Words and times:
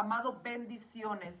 amados, 0.00 0.42
bendiciones. 0.42 1.38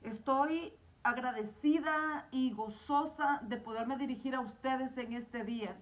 Estoy 0.00 0.72
agradecida 1.02 2.28
y 2.30 2.52
gozosa 2.52 3.40
de 3.42 3.56
poderme 3.56 3.98
dirigir 3.98 4.36
a 4.36 4.40
ustedes 4.40 4.96
en 4.96 5.12
este 5.12 5.42
día. 5.42 5.76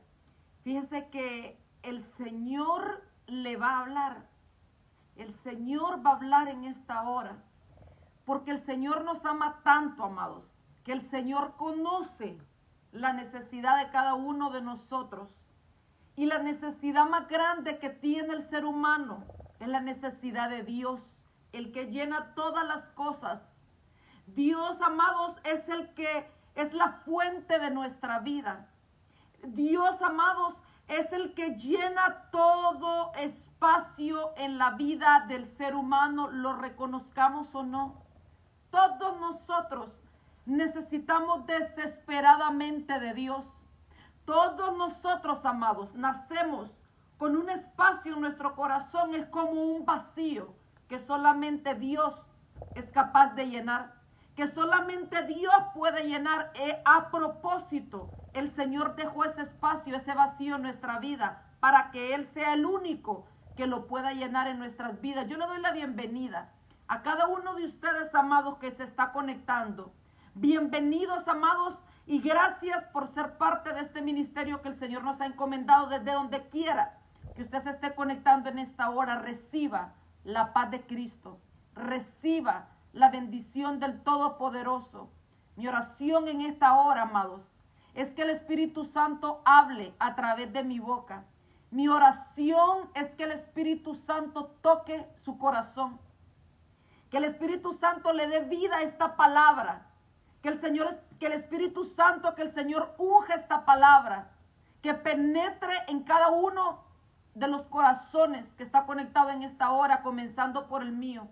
Fíjense 0.62 1.08
que 1.08 1.60
el 1.82 2.02
Señor 2.02 3.04
le 3.26 3.56
va 3.56 3.72
a 3.72 3.80
hablar. 3.80 4.26
El 5.16 5.34
Señor 5.34 6.04
va 6.04 6.12
a 6.12 6.16
hablar 6.16 6.48
en 6.48 6.64
esta 6.64 7.02
hora. 7.02 7.36
Porque 8.24 8.52
el 8.52 8.60
Señor 8.60 9.04
nos 9.04 9.22
ama 9.26 9.60
tanto, 9.62 10.04
amados, 10.04 10.50
que 10.84 10.92
el 10.92 11.02
Señor 11.02 11.56
conoce 11.56 12.38
la 12.92 13.12
necesidad 13.12 13.84
de 13.84 13.90
cada 13.90 14.14
uno 14.14 14.50
de 14.50 14.62
nosotros. 14.62 15.30
Y 16.16 16.24
la 16.24 16.38
necesidad 16.38 17.06
más 17.06 17.28
grande 17.28 17.78
que 17.78 17.90
tiene 17.90 18.32
el 18.32 18.42
ser 18.42 18.64
humano 18.64 19.24
es 19.60 19.68
la 19.68 19.80
necesidad 19.80 20.48
de 20.48 20.62
Dios, 20.62 21.21
el 21.52 21.72
que 21.72 21.86
llena 21.86 22.34
todas 22.34 22.66
las 22.66 22.82
cosas. 22.90 23.40
Dios, 24.26 24.80
amados, 24.80 25.36
es 25.44 25.68
el 25.68 25.92
que 25.94 26.26
es 26.54 26.72
la 26.72 26.92
fuente 27.04 27.58
de 27.58 27.70
nuestra 27.70 28.20
vida. 28.20 28.68
Dios, 29.42 30.00
amados, 30.02 30.54
es 30.88 31.12
el 31.12 31.34
que 31.34 31.56
llena 31.56 32.28
todo 32.30 33.12
espacio 33.14 34.32
en 34.36 34.58
la 34.58 34.70
vida 34.72 35.24
del 35.28 35.46
ser 35.46 35.74
humano, 35.74 36.30
lo 36.30 36.54
reconozcamos 36.54 37.54
o 37.54 37.62
no. 37.62 38.02
Todos 38.70 39.20
nosotros 39.20 39.92
necesitamos 40.46 41.46
desesperadamente 41.46 42.98
de 42.98 43.14
Dios. 43.14 43.46
Todos 44.24 44.76
nosotros, 44.76 45.44
amados, 45.44 45.94
nacemos 45.94 46.70
con 47.18 47.36
un 47.36 47.50
espacio 47.50 48.14
en 48.14 48.20
nuestro 48.20 48.54
corazón, 48.54 49.14
es 49.14 49.26
como 49.26 49.52
un 49.52 49.84
vacío 49.84 50.54
que 50.92 50.98
solamente 50.98 51.74
Dios 51.74 52.14
es 52.74 52.84
capaz 52.90 53.34
de 53.34 53.46
llenar, 53.46 53.94
que 54.36 54.46
solamente 54.46 55.22
Dios 55.22 55.54
puede 55.74 56.06
llenar 56.06 56.50
eh, 56.52 56.82
a 56.84 57.10
propósito. 57.10 58.10
El 58.34 58.50
Señor 58.50 58.94
dejó 58.94 59.24
ese 59.24 59.40
espacio, 59.40 59.96
ese 59.96 60.12
vacío 60.12 60.56
en 60.56 60.60
nuestra 60.60 60.98
vida, 60.98 61.44
para 61.60 61.90
que 61.92 62.14
Él 62.14 62.26
sea 62.26 62.52
el 62.52 62.66
único 62.66 63.24
que 63.56 63.66
lo 63.66 63.86
pueda 63.86 64.12
llenar 64.12 64.48
en 64.48 64.58
nuestras 64.58 65.00
vidas. 65.00 65.26
Yo 65.28 65.38
le 65.38 65.46
doy 65.46 65.62
la 65.62 65.72
bienvenida 65.72 66.50
a 66.88 67.00
cada 67.00 67.26
uno 67.26 67.54
de 67.54 67.64
ustedes, 67.64 68.14
amados, 68.14 68.58
que 68.58 68.70
se 68.70 68.84
está 68.84 69.12
conectando. 69.12 69.94
Bienvenidos, 70.34 71.26
amados, 71.26 71.78
y 72.04 72.20
gracias 72.20 72.84
por 72.88 73.08
ser 73.08 73.38
parte 73.38 73.72
de 73.72 73.80
este 73.80 74.02
ministerio 74.02 74.60
que 74.60 74.68
el 74.68 74.76
Señor 74.76 75.04
nos 75.04 75.22
ha 75.22 75.24
encomendado 75.24 75.86
desde 75.86 76.12
donde 76.12 76.50
quiera 76.50 76.98
que 77.34 77.44
usted 77.44 77.62
se 77.62 77.70
esté 77.70 77.94
conectando 77.94 78.50
en 78.50 78.58
esta 78.58 78.90
hora. 78.90 79.20
Reciba 79.20 79.94
la 80.24 80.52
paz 80.52 80.70
de 80.70 80.82
Cristo. 80.82 81.38
Reciba 81.74 82.68
la 82.92 83.10
bendición 83.10 83.80
del 83.80 84.02
Todopoderoso. 84.02 85.08
Mi 85.56 85.68
oración 85.68 86.28
en 86.28 86.42
esta 86.42 86.74
hora, 86.74 87.02
amados, 87.02 87.42
es 87.94 88.10
que 88.10 88.22
el 88.22 88.30
Espíritu 88.30 88.84
Santo 88.84 89.42
hable 89.44 89.94
a 89.98 90.14
través 90.14 90.52
de 90.52 90.62
mi 90.62 90.78
boca. 90.78 91.24
Mi 91.70 91.88
oración 91.88 92.90
es 92.94 93.08
que 93.10 93.24
el 93.24 93.32
Espíritu 93.32 93.94
Santo 93.94 94.46
toque 94.62 95.06
su 95.24 95.38
corazón. 95.38 95.98
Que 97.10 97.18
el 97.18 97.24
Espíritu 97.24 97.72
Santo 97.72 98.12
le 98.12 98.26
dé 98.28 98.40
vida 98.40 98.76
a 98.76 98.82
esta 98.82 99.16
palabra 99.16 99.86
que 100.42 100.48
el 100.48 100.60
Señor, 100.60 100.98
que 101.18 101.26
el 101.26 101.32
Espíritu 101.32 101.84
Santo, 101.84 102.34
que 102.34 102.42
el 102.42 102.52
Señor 102.52 102.94
unge 102.98 103.34
esta 103.34 103.64
palabra, 103.64 104.30
que 104.82 104.92
penetre 104.92 105.72
en 105.86 106.02
cada 106.02 106.28
uno 106.30 106.82
de 107.34 107.48
los 107.48 107.62
corazones 107.64 108.52
que 108.52 108.62
está 108.62 108.84
conectado 108.84 109.30
en 109.30 109.42
esta 109.42 109.70
hora, 109.70 110.02
comenzando 110.02 110.68
por 110.68 110.82
el 110.82 110.92
mío. 110.92 111.28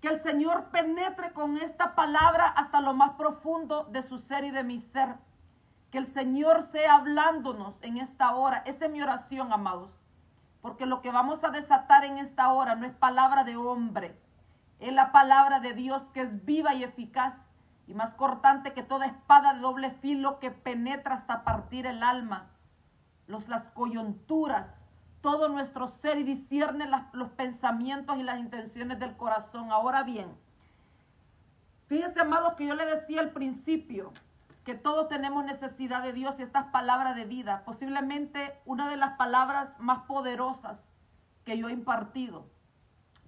Que 0.00 0.08
el 0.08 0.22
Señor 0.22 0.66
penetre 0.70 1.32
con 1.32 1.58
esta 1.58 1.94
palabra 1.94 2.46
hasta 2.46 2.80
lo 2.80 2.94
más 2.94 3.12
profundo 3.12 3.84
de 3.84 4.02
su 4.02 4.18
ser 4.18 4.44
y 4.44 4.50
de 4.50 4.64
mi 4.64 4.78
ser. 4.78 5.16
Que 5.90 5.98
el 5.98 6.06
Señor 6.06 6.62
sea 6.62 6.96
hablándonos 6.96 7.74
en 7.82 7.98
esta 7.98 8.34
hora. 8.34 8.62
Esa 8.66 8.86
es 8.86 8.90
mi 8.90 9.02
oración, 9.02 9.52
amados. 9.52 9.90
Porque 10.60 10.86
lo 10.86 11.02
que 11.02 11.10
vamos 11.10 11.44
a 11.44 11.50
desatar 11.50 12.04
en 12.04 12.18
esta 12.18 12.52
hora 12.52 12.74
no 12.74 12.86
es 12.86 12.94
palabra 12.94 13.44
de 13.44 13.56
hombre. 13.56 14.18
Es 14.80 14.92
la 14.92 15.12
palabra 15.12 15.60
de 15.60 15.72
Dios 15.72 16.02
que 16.12 16.22
es 16.22 16.44
viva 16.44 16.74
y 16.74 16.84
eficaz 16.84 17.36
y 17.86 17.94
más 17.94 18.14
cortante 18.14 18.72
que 18.72 18.82
toda 18.82 19.06
espada 19.06 19.54
de 19.54 19.60
doble 19.60 19.90
filo 19.90 20.38
que 20.40 20.50
penetra 20.50 21.14
hasta 21.14 21.44
partir 21.44 21.86
el 21.86 22.02
alma, 22.02 22.50
los, 23.26 23.48
las 23.48 23.68
coyunturas, 23.70 24.72
todo 25.24 25.48
nuestro 25.48 25.88
ser 25.88 26.18
y 26.18 26.22
discierne 26.22 26.86
los 27.14 27.30
pensamientos 27.30 28.18
y 28.18 28.22
las 28.22 28.38
intenciones 28.38 29.00
del 29.00 29.16
corazón. 29.16 29.72
Ahora 29.72 30.02
bien, 30.02 30.28
fíjense, 31.86 32.20
amados, 32.20 32.52
que 32.56 32.66
yo 32.66 32.74
le 32.74 32.84
decía 32.84 33.22
al 33.22 33.30
principio 33.30 34.12
que 34.64 34.74
todos 34.74 35.08
tenemos 35.08 35.42
necesidad 35.46 36.02
de 36.02 36.12
Dios 36.12 36.34
y 36.38 36.42
estas 36.42 36.66
palabras 36.66 37.16
de 37.16 37.24
vida, 37.24 37.62
posiblemente 37.64 38.60
una 38.66 38.90
de 38.90 38.98
las 38.98 39.16
palabras 39.16 39.72
más 39.78 40.00
poderosas 40.02 40.84
que 41.46 41.56
yo 41.56 41.70
he 41.70 41.72
impartido, 41.72 42.44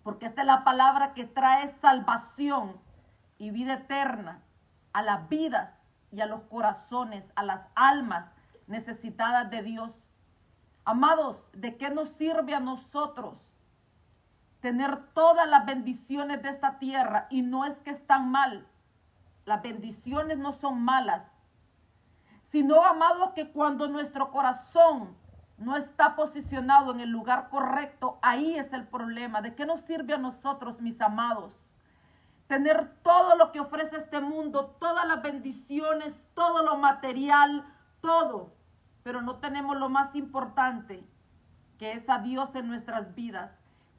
porque 0.02 0.26
esta 0.26 0.42
es 0.42 0.46
la 0.46 0.64
palabra 0.64 1.14
que 1.14 1.24
trae 1.24 1.66
salvación 1.80 2.76
y 3.38 3.52
vida 3.52 3.72
eterna 3.72 4.42
a 4.92 5.00
las 5.00 5.30
vidas 5.30 5.80
y 6.12 6.20
a 6.20 6.26
los 6.26 6.42
corazones, 6.42 7.32
a 7.36 7.42
las 7.42 7.66
almas 7.74 8.30
necesitadas 8.66 9.48
de 9.48 9.62
Dios. 9.62 9.96
Amados, 10.86 11.42
¿de 11.52 11.76
qué 11.76 11.90
nos 11.90 12.08
sirve 12.08 12.54
a 12.54 12.60
nosotros 12.60 13.38
tener 14.60 15.12
todas 15.12 15.46
las 15.46 15.66
bendiciones 15.66 16.42
de 16.42 16.48
esta 16.48 16.78
tierra? 16.78 17.26
Y 17.28 17.42
no 17.42 17.66
es 17.66 17.76
que 17.80 17.90
están 17.90 18.30
mal, 18.30 18.66
las 19.44 19.60
bendiciones 19.60 20.38
no 20.38 20.52
son 20.52 20.80
malas, 20.80 21.30
sino, 22.44 22.82
amados, 22.82 23.32
que 23.34 23.50
cuando 23.50 23.88
nuestro 23.88 24.30
corazón 24.30 25.14
no 25.58 25.76
está 25.76 26.16
posicionado 26.16 26.92
en 26.92 27.00
el 27.00 27.10
lugar 27.10 27.50
correcto, 27.50 28.18
ahí 28.22 28.56
es 28.56 28.72
el 28.72 28.86
problema. 28.86 29.42
¿De 29.42 29.54
qué 29.54 29.66
nos 29.66 29.80
sirve 29.80 30.14
a 30.14 30.18
nosotros, 30.18 30.80
mis 30.80 31.02
amados? 31.02 31.54
tener 32.46 32.94
todo 33.02 33.36
lo 33.36 33.52
que 33.52 33.60
ofrece 33.60 33.96
este 33.96 34.20
mundo, 34.20 34.76
todas 34.78 35.06
las 35.06 35.22
bendiciones, 35.22 36.14
todo 36.34 36.62
lo 36.62 36.76
material, 36.76 37.64
todo. 38.00 38.55
Pero 39.06 39.22
no 39.22 39.36
tenemos 39.36 39.76
lo 39.76 39.88
más 39.88 40.16
importante, 40.16 41.06
que 41.78 41.92
es 41.92 42.08
a 42.08 42.18
Dios 42.18 42.52
en 42.56 42.66
nuestras 42.66 43.14
vidas. 43.14 43.56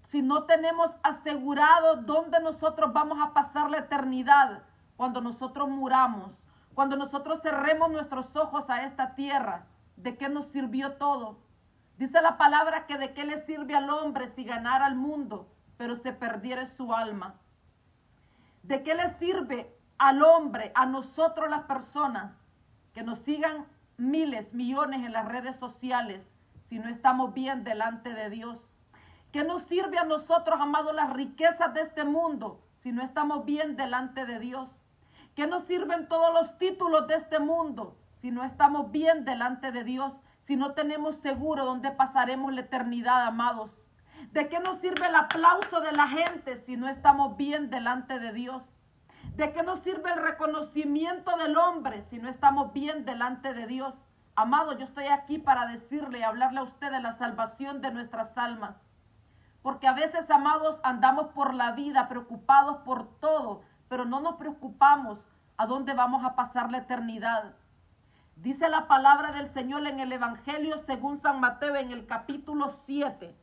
Si 0.09 0.21
no 0.21 0.43
tenemos 0.43 0.91
asegurado 1.01 2.01
dónde 2.01 2.41
nosotros 2.41 2.91
vamos 2.91 3.17
a 3.21 3.31
pasar 3.31 3.71
la 3.71 3.77
eternidad, 3.77 4.63
cuando 4.97 5.21
nosotros 5.21 5.69
muramos, 5.69 6.33
cuando 6.75 6.97
nosotros 6.97 7.39
cerremos 7.41 7.89
nuestros 7.89 8.35
ojos 8.35 8.69
a 8.69 8.83
esta 8.83 9.15
tierra, 9.15 9.67
¿de 9.95 10.17
qué 10.17 10.27
nos 10.27 10.47
sirvió 10.47 10.97
todo? 10.97 11.37
Dice 11.97 12.21
la 12.21 12.37
palabra 12.37 12.85
que 12.85 12.97
de 12.97 13.13
qué 13.13 13.23
le 13.23 13.37
sirve 13.37 13.77
al 13.77 13.89
hombre 13.89 14.27
si 14.27 14.43
ganara 14.43 14.87
al 14.87 14.97
mundo, 14.97 15.47
pero 15.77 15.95
se 15.95 16.11
perdiera 16.11 16.65
su 16.65 16.93
alma. 16.93 17.35
¿De 18.61 18.83
qué 18.83 18.93
le 18.93 19.07
sirve 19.19 19.73
al 19.99 20.21
hombre, 20.21 20.73
a 20.75 20.85
nosotros 20.85 21.49
las 21.49 21.63
personas, 21.63 22.33
que 22.93 23.03
nos 23.03 23.19
sigan 23.19 23.67
miles, 23.97 24.53
millones 24.53 25.03
en 25.03 25.11
las 25.11 25.27
redes 25.27 25.55
sociales 25.55 26.29
si 26.69 26.79
no 26.79 26.87
estamos 26.87 27.33
bien 27.33 27.63
delante 27.63 28.13
de 28.13 28.29
Dios? 28.29 28.61
¿Qué 29.31 29.43
nos 29.43 29.63
sirve 29.63 29.97
a 29.97 30.05
nosotros, 30.05 30.59
amados, 30.61 30.95
las 30.95 31.11
riquezas 31.13 31.73
de 31.73 31.81
este 31.81 32.03
mundo 32.03 32.61
si 32.81 32.91
no 32.91 33.03
estamos 33.03 33.45
bien 33.45 33.75
delante 33.75 34.25
de 34.25 34.39
Dios? 34.39 34.69
¿Qué 35.35 35.47
nos 35.47 35.63
sirven 35.63 36.07
todos 36.07 36.33
los 36.33 36.57
títulos 36.57 37.07
de 37.07 37.15
este 37.15 37.39
mundo 37.39 37.97
si 38.21 38.31
no 38.31 38.43
estamos 38.43 38.91
bien 38.91 39.25
delante 39.25 39.71
de 39.71 39.83
Dios? 39.83 40.15
Si 40.41 40.55
no 40.55 40.73
tenemos 40.73 41.15
seguro 41.15 41.65
dónde 41.65 41.91
pasaremos 41.91 42.53
la 42.53 42.61
eternidad, 42.61 43.25
amados. 43.25 43.83
¿De 44.31 44.47
qué 44.47 44.59
nos 44.59 44.77
sirve 44.77 45.07
el 45.07 45.15
aplauso 45.15 45.81
de 45.81 45.91
la 45.91 46.07
gente 46.07 46.55
si 46.57 46.77
no 46.77 46.87
estamos 46.87 47.35
bien 47.37 47.69
delante 47.69 48.19
de 48.19 48.31
Dios? 48.31 48.63
¿De 49.35 49.53
qué 49.53 49.63
nos 49.63 49.79
sirve 49.79 50.11
el 50.11 50.21
reconocimiento 50.21 51.35
del 51.37 51.57
hombre 51.57 52.01
si 52.03 52.17
no 52.17 52.29
estamos 52.29 52.73
bien 52.73 53.05
delante 53.05 53.53
de 53.53 53.67
Dios? 53.67 53.93
Amado, 54.35 54.77
yo 54.77 54.83
estoy 54.83 55.05
aquí 55.05 55.37
para 55.37 55.67
decirle 55.67 56.19
y 56.19 56.23
hablarle 56.23 56.59
a 56.59 56.63
usted 56.63 56.91
de 56.91 57.01
la 57.01 57.13
salvación 57.13 57.81
de 57.81 57.91
nuestras 57.91 58.37
almas. 58.37 58.75
Porque 59.61 59.87
a 59.87 59.93
veces, 59.93 60.29
amados, 60.29 60.79
andamos 60.83 61.27
por 61.29 61.53
la 61.53 61.71
vida 61.71 62.07
preocupados 62.07 62.77
por 62.77 63.19
todo, 63.19 63.63
pero 63.89 64.05
no 64.05 64.19
nos 64.19 64.35
preocupamos 64.35 65.19
a 65.57 65.65
dónde 65.65 65.93
vamos 65.93 66.23
a 66.23 66.35
pasar 66.35 66.71
la 66.71 66.79
eternidad. 66.79 67.55
Dice 68.35 68.69
la 68.69 68.87
palabra 68.87 69.31
del 69.31 69.49
Señor 69.49 69.85
en 69.87 69.99
el 69.99 70.11
Evangelio 70.11 70.77
según 70.85 71.19
San 71.19 71.39
Mateo 71.39 71.75
en 71.75 71.91
el 71.91 72.05
capítulo 72.05 72.69
7 72.69 73.35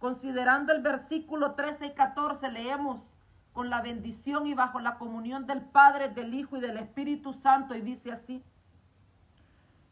Considerando 0.00 0.72
el 0.72 0.80
versículo 0.80 1.52
13 1.52 1.88
y 1.88 1.90
14, 1.90 2.50
leemos 2.50 3.02
con 3.52 3.70
la 3.70 3.82
bendición 3.82 4.46
y 4.46 4.54
bajo 4.54 4.80
la 4.80 4.96
comunión 4.96 5.46
del 5.46 5.62
Padre, 5.62 6.08
del 6.08 6.34
Hijo 6.34 6.56
y 6.56 6.60
del 6.60 6.78
Espíritu 6.78 7.32
Santo, 7.32 7.74
y 7.74 7.80
dice 7.80 8.12
así, 8.12 8.44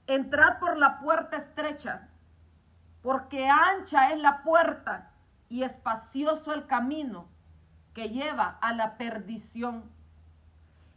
entrad 0.06 0.58
por 0.58 0.76
la 0.78 1.00
puerta 1.00 1.36
estrecha, 1.36 2.08
porque 3.02 3.48
ancha 3.48 4.12
es 4.12 4.20
la 4.20 4.42
puerta 4.42 5.10
y 5.48 5.62
espacioso 5.62 6.52
el 6.52 6.66
camino 6.66 7.28
que 7.94 8.10
lleva 8.10 8.58
a 8.60 8.72
la 8.72 8.96
perdición. 8.96 9.90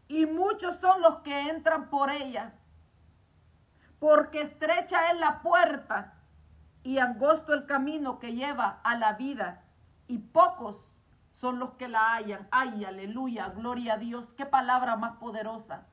Y 0.07 0.25
muchos 0.25 0.75
son 0.79 1.01
los 1.01 1.19
que 1.19 1.49
entran 1.49 1.89
por 1.89 2.11
ella, 2.11 2.53
porque 3.99 4.41
estrecha 4.41 5.11
es 5.11 5.19
la 5.19 5.41
puerta 5.41 6.13
y 6.83 6.97
angosto 6.97 7.53
el 7.53 7.65
camino 7.65 8.19
que 8.19 8.33
lleva 8.33 8.79
a 8.83 8.95
la 8.95 9.13
vida, 9.13 9.63
y 10.07 10.17
pocos 10.17 10.90
son 11.41 11.57
los 11.57 11.71
que 11.71 11.87
la 11.87 12.13
hallan. 12.13 12.47
Ay, 12.51 12.85
aleluya, 12.85 13.49
gloria 13.49 13.95
a 13.95 13.97
Dios, 13.97 14.31
qué 14.37 14.45
palabra 14.45 14.95
más 14.95 15.13
poderosa. 15.13 15.87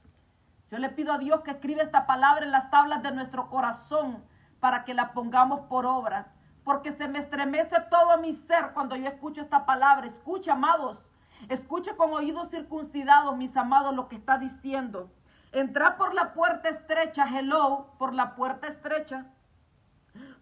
Yo 0.70 0.78
le 0.78 0.90
pido 0.90 1.14
a 1.14 1.18
Dios 1.18 1.40
que 1.40 1.52
escriba 1.52 1.82
esta 1.82 2.06
palabra 2.06 2.44
en 2.44 2.52
las 2.52 2.70
tablas 2.70 3.02
de 3.02 3.12
nuestro 3.12 3.48
corazón 3.48 4.22
para 4.60 4.84
que 4.84 4.92
la 4.92 5.14
pongamos 5.14 5.60
por 5.60 5.86
obra. 5.86 6.34
Porque 6.64 6.92
se 6.92 7.08
me 7.08 7.18
estremece 7.18 7.76
todo 7.88 8.18
mi 8.18 8.34
ser 8.34 8.72
cuando 8.74 8.94
yo 8.94 9.08
escucho 9.08 9.40
esta 9.40 9.64
palabra. 9.64 10.06
Escucha, 10.06 10.52
amados. 10.52 11.00
Escuche 11.48 11.96
con 11.96 12.12
oídos 12.12 12.50
circuncidados, 12.50 13.34
mis 13.34 13.56
amados, 13.56 13.94
lo 13.94 14.06
que 14.08 14.16
está 14.16 14.36
diciendo. 14.36 15.10
Entra 15.52 15.96
por 15.96 16.12
la 16.12 16.34
puerta 16.34 16.68
estrecha, 16.68 17.24
hello, 17.26 17.94
por 17.98 18.12
la 18.12 18.34
puerta 18.34 18.66
estrecha. 18.66 19.24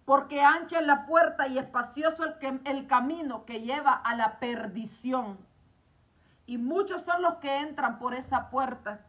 Porque 0.07 0.43
ancha 0.43 0.81
es 0.81 0.87
la 0.87 1.05
puerta 1.05 1.47
y 1.49 1.59
espacioso 1.59 2.25
el, 2.25 2.61
el 2.65 2.87
camino 2.87 3.45
que 3.45 3.61
lleva 3.61 3.93
a 3.93 4.15
la 4.15 4.39
perdición. 4.39 5.37
Y 6.47 6.57
muchos 6.57 7.03
son 7.03 7.21
los 7.21 7.35
que 7.35 7.59
entran 7.59 7.99
por 7.99 8.15
esa 8.15 8.49
puerta 8.49 9.05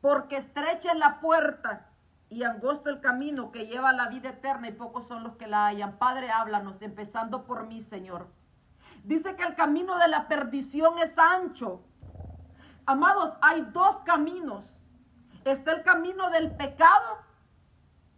porque 0.00 0.36
estrecha 0.36 0.92
es 0.92 0.98
la 0.98 1.20
puerta 1.20 1.86
y 2.28 2.44
angosto 2.44 2.90
el 2.90 3.00
camino 3.00 3.50
que 3.50 3.66
lleva 3.66 3.90
a 3.90 3.94
la 3.94 4.08
vida 4.08 4.30
eterna 4.30 4.68
y 4.68 4.72
pocos 4.72 5.06
son 5.06 5.22
los 5.22 5.36
que 5.36 5.46
la 5.46 5.66
hallan. 5.66 5.98
Padre, 5.98 6.30
háblanos, 6.30 6.80
empezando 6.80 7.44
por 7.44 7.66
mí, 7.66 7.82
Señor. 7.82 8.28
Dice 9.04 9.34
que 9.36 9.42
el 9.42 9.54
camino 9.54 9.98
de 9.98 10.08
la 10.08 10.28
perdición 10.28 10.98
es 10.98 11.16
ancho. 11.18 11.82
Amados, 12.86 13.32
hay 13.42 13.62
dos 13.72 13.96
caminos. 14.04 14.64
Está 15.44 15.72
el 15.72 15.82
camino 15.82 16.30
del 16.30 16.50
pecado 16.52 17.18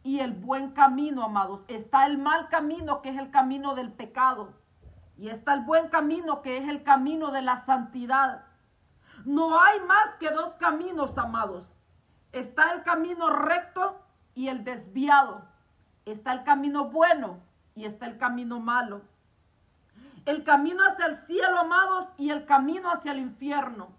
y 0.02 0.20
el 0.20 0.32
buen 0.32 0.72
camino, 0.72 1.25
amados. 1.25 1.64
Está 1.69 2.06
el 2.06 2.19
mal 2.19 2.49
camino, 2.49 3.02
que 3.02 3.10
es 3.10 3.19
el 3.19 3.31
camino 3.31 3.75
del 3.75 3.93
pecado. 3.93 4.52
Y 5.16 5.28
está 5.28 5.54
el 5.54 5.60
buen 5.60 5.88
camino, 5.88 6.43
que 6.43 6.58
es 6.58 6.69
el 6.69 6.82
camino 6.82 7.31
de 7.31 7.43
la 7.43 7.56
santidad. 7.58 8.44
No 9.25 9.60
hay 9.60 9.81
más 9.81 10.14
que 10.19 10.31
dos 10.31 10.54
caminos, 10.56 11.16
amados. 11.19 11.70
Está 12.32 12.72
el 12.72 12.82
camino 12.82 13.31
recto 13.31 14.00
y 14.34 14.49
el 14.49 14.64
desviado. 14.64 15.43
Está 16.04 16.32
el 16.32 16.43
camino 16.43 16.87
bueno 16.87 17.38
y 17.75 17.84
está 17.84 18.06
el 18.06 18.19
camino 18.19 18.58
malo. 18.58 19.02
El 20.25 20.43
camino 20.44 20.82
hacia 20.84 21.06
el 21.06 21.16
cielo, 21.16 21.58
amados, 21.58 22.08
y 22.16 22.31
el 22.31 22.44
camino 22.44 22.90
hacia 22.90 23.12
el 23.12 23.19
infierno. 23.19 23.93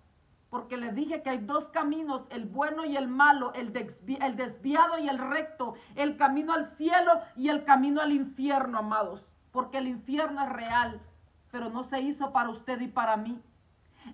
Porque 0.53 0.77
les 0.77 0.94
dije 0.94 1.23
que 1.23 1.31
hay 1.31 1.39
dos 1.39 1.65
caminos, 1.69 2.27
el 2.29 2.45
bueno 2.45 2.85
y 2.85 2.95
el 2.95 3.07
malo, 3.07 3.53
el, 3.55 3.75
el 3.75 4.35
desviado 4.35 5.00
y 5.00 5.09
el 5.09 5.17
recto, 5.17 5.73
el 5.95 6.15
camino 6.15 6.53
al 6.53 6.65
cielo 6.65 7.21
y 7.35 7.50
el 7.50 7.63
camino 7.63 8.01
al 8.01 8.11
infierno, 8.11 8.77
amados. 8.77 9.25
Porque 9.51 9.79
el 9.79 9.88
infierno 9.88 10.44
es 10.44 10.50
real, 10.50 11.01
pero 11.50 11.71
no 11.71 11.83
se 11.83 12.01
hizo 12.01 12.31
para 12.31 12.51
usted 12.51 12.79
y 12.81 12.88
para 12.88 13.17
mí. 13.17 13.41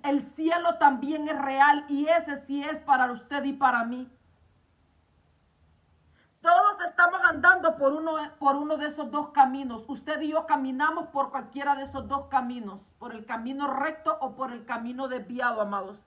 El 0.01 0.21
cielo 0.21 0.75
también 0.75 1.27
es 1.27 1.37
real 1.37 1.83
y 1.89 2.07
ese 2.07 2.37
sí 2.45 2.63
es 2.63 2.79
para 2.79 3.11
usted 3.11 3.43
y 3.43 3.51
para 3.51 3.83
mí. 3.83 4.09
Todos 6.39 6.79
estamos 6.87 7.19
andando 7.29 7.75
por 7.75 7.91
uno, 7.91 8.13
por 8.39 8.55
uno 8.55 8.77
de 8.77 8.87
esos 8.87 9.11
dos 9.11 9.31
caminos. 9.31 9.83
Usted 9.89 10.21
y 10.21 10.29
yo 10.29 10.45
caminamos 10.45 11.09
por 11.09 11.31
cualquiera 11.31 11.75
de 11.75 11.83
esos 11.83 12.07
dos 12.07 12.27
caminos, 12.27 12.79
por 12.97 13.13
el 13.13 13.25
camino 13.25 13.67
recto 13.67 14.17
o 14.21 14.37
por 14.37 14.53
el 14.53 14.63
camino 14.63 15.09
desviado, 15.09 15.59
amados. 15.59 16.05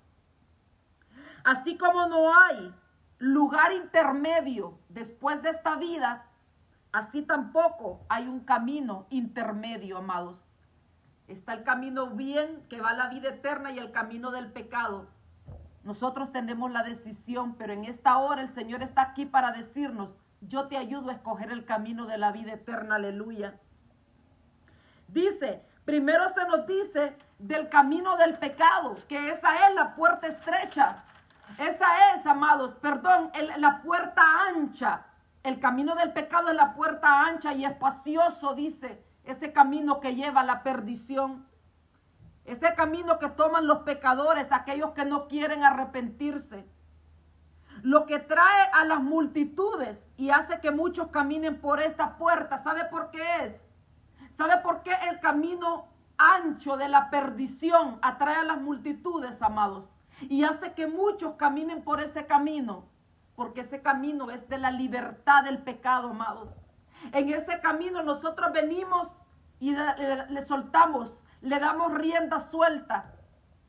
Así 1.44 1.76
como 1.76 2.06
no 2.06 2.32
hay 2.34 2.74
lugar 3.18 3.72
intermedio 3.72 4.78
después 4.88 5.42
de 5.42 5.50
esta 5.50 5.76
vida, 5.76 6.26
así 6.92 7.22
tampoco 7.22 8.00
hay 8.08 8.28
un 8.28 8.40
camino 8.40 9.06
intermedio, 9.10 9.98
amados. 9.98 10.44
Está 11.28 11.54
el 11.54 11.64
camino 11.64 12.08
bien 12.08 12.64
que 12.68 12.80
va 12.80 12.90
a 12.90 12.96
la 12.96 13.08
vida 13.08 13.30
eterna 13.30 13.72
y 13.72 13.78
el 13.78 13.92
camino 13.92 14.30
del 14.30 14.52
pecado. 14.52 15.08
Nosotros 15.84 16.30
tenemos 16.30 16.70
la 16.70 16.82
decisión, 16.82 17.54
pero 17.54 17.72
en 17.72 17.84
esta 17.84 18.18
hora 18.18 18.42
el 18.42 18.48
Señor 18.48 18.82
está 18.82 19.02
aquí 19.02 19.24
para 19.24 19.52
decirnos, 19.52 20.10
yo 20.40 20.68
te 20.68 20.76
ayudo 20.76 21.10
a 21.10 21.14
escoger 21.14 21.50
el 21.50 21.64
camino 21.64 22.06
de 22.06 22.18
la 22.18 22.32
vida 22.32 22.52
eterna, 22.52 22.96
aleluya. 22.96 23.54
Dice, 25.08 25.62
primero 25.84 26.28
se 26.28 26.44
nos 26.46 26.66
dice 26.66 27.16
del 27.38 27.68
camino 27.68 28.16
del 28.16 28.38
pecado, 28.38 28.96
que 29.08 29.30
esa 29.30 29.68
es 29.68 29.74
la 29.74 29.94
puerta 29.94 30.26
estrecha. 30.26 31.04
Esa 31.58 32.14
es, 32.14 32.26
amados, 32.26 32.72
perdón, 32.74 33.30
la 33.58 33.82
puerta 33.82 34.22
ancha. 34.48 35.06
El 35.42 35.58
camino 35.58 35.94
del 35.94 36.12
pecado 36.12 36.50
es 36.50 36.56
la 36.56 36.74
puerta 36.74 37.22
ancha 37.26 37.52
y 37.52 37.64
espacioso, 37.64 38.54
dice 38.54 39.04
ese 39.24 39.52
camino 39.52 40.00
que 40.00 40.14
lleva 40.14 40.40
a 40.40 40.44
la 40.44 40.62
perdición, 40.62 41.46
ese 42.44 42.74
camino 42.74 43.18
que 43.18 43.28
toman 43.28 43.66
los 43.66 43.80
pecadores, 43.80 44.50
aquellos 44.50 44.92
que 44.92 45.04
no 45.04 45.28
quieren 45.28 45.62
arrepentirse. 45.64 46.68
Lo 47.82 48.04
que 48.06 48.18
trae 48.18 48.68
a 48.72 48.84
las 48.84 49.00
multitudes 49.00 50.12
y 50.16 50.30
hace 50.30 50.60
que 50.60 50.70
muchos 50.70 51.08
caminen 51.08 51.60
por 51.60 51.80
esta 51.80 52.16
puerta, 52.16 52.58
¿sabe 52.58 52.84
por 52.86 53.10
qué 53.10 53.22
es? 53.44 53.64
¿Sabe 54.32 54.58
por 54.58 54.82
qué 54.82 54.92
el 55.10 55.20
camino 55.20 55.88
ancho 56.18 56.76
de 56.76 56.88
la 56.88 57.10
perdición 57.10 57.98
atrae 58.02 58.36
a 58.36 58.44
las 58.44 58.60
multitudes, 58.60 59.40
amados? 59.40 59.88
Y 60.28 60.44
hace 60.44 60.72
que 60.72 60.86
muchos 60.86 61.34
caminen 61.34 61.82
por 61.82 62.00
ese 62.00 62.26
camino, 62.26 62.84
porque 63.34 63.62
ese 63.62 63.82
camino 63.82 64.30
es 64.30 64.48
de 64.48 64.58
la 64.58 64.70
libertad 64.70 65.44
del 65.44 65.58
pecado, 65.58 66.10
amados. 66.10 66.54
En 67.12 67.28
ese 67.32 67.60
camino 67.60 68.02
nosotros 68.02 68.52
venimos 68.52 69.08
y 69.58 69.74
le, 69.74 70.42
soltamos, 70.42 71.16
le 71.40 71.58
damos 71.58 71.92
rienda 71.92 72.40
suelta 72.40 73.12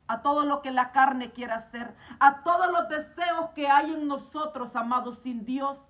a 0.06 0.22
todo 0.22 0.44
lo 0.44 0.60
que 0.60 0.70
la 0.70 0.92
carne 0.92 1.32
quiere 1.32 1.52
hacer, 1.52 1.94
a 2.20 2.42
todos 2.42 2.70
los 2.70 2.88
deseos 2.88 3.50
que 3.54 3.68
hay 3.68 3.92
en 3.92 4.06
nosotros, 4.06 4.76
amados, 4.76 5.18
sin 5.22 5.44
Dios. 5.44 5.82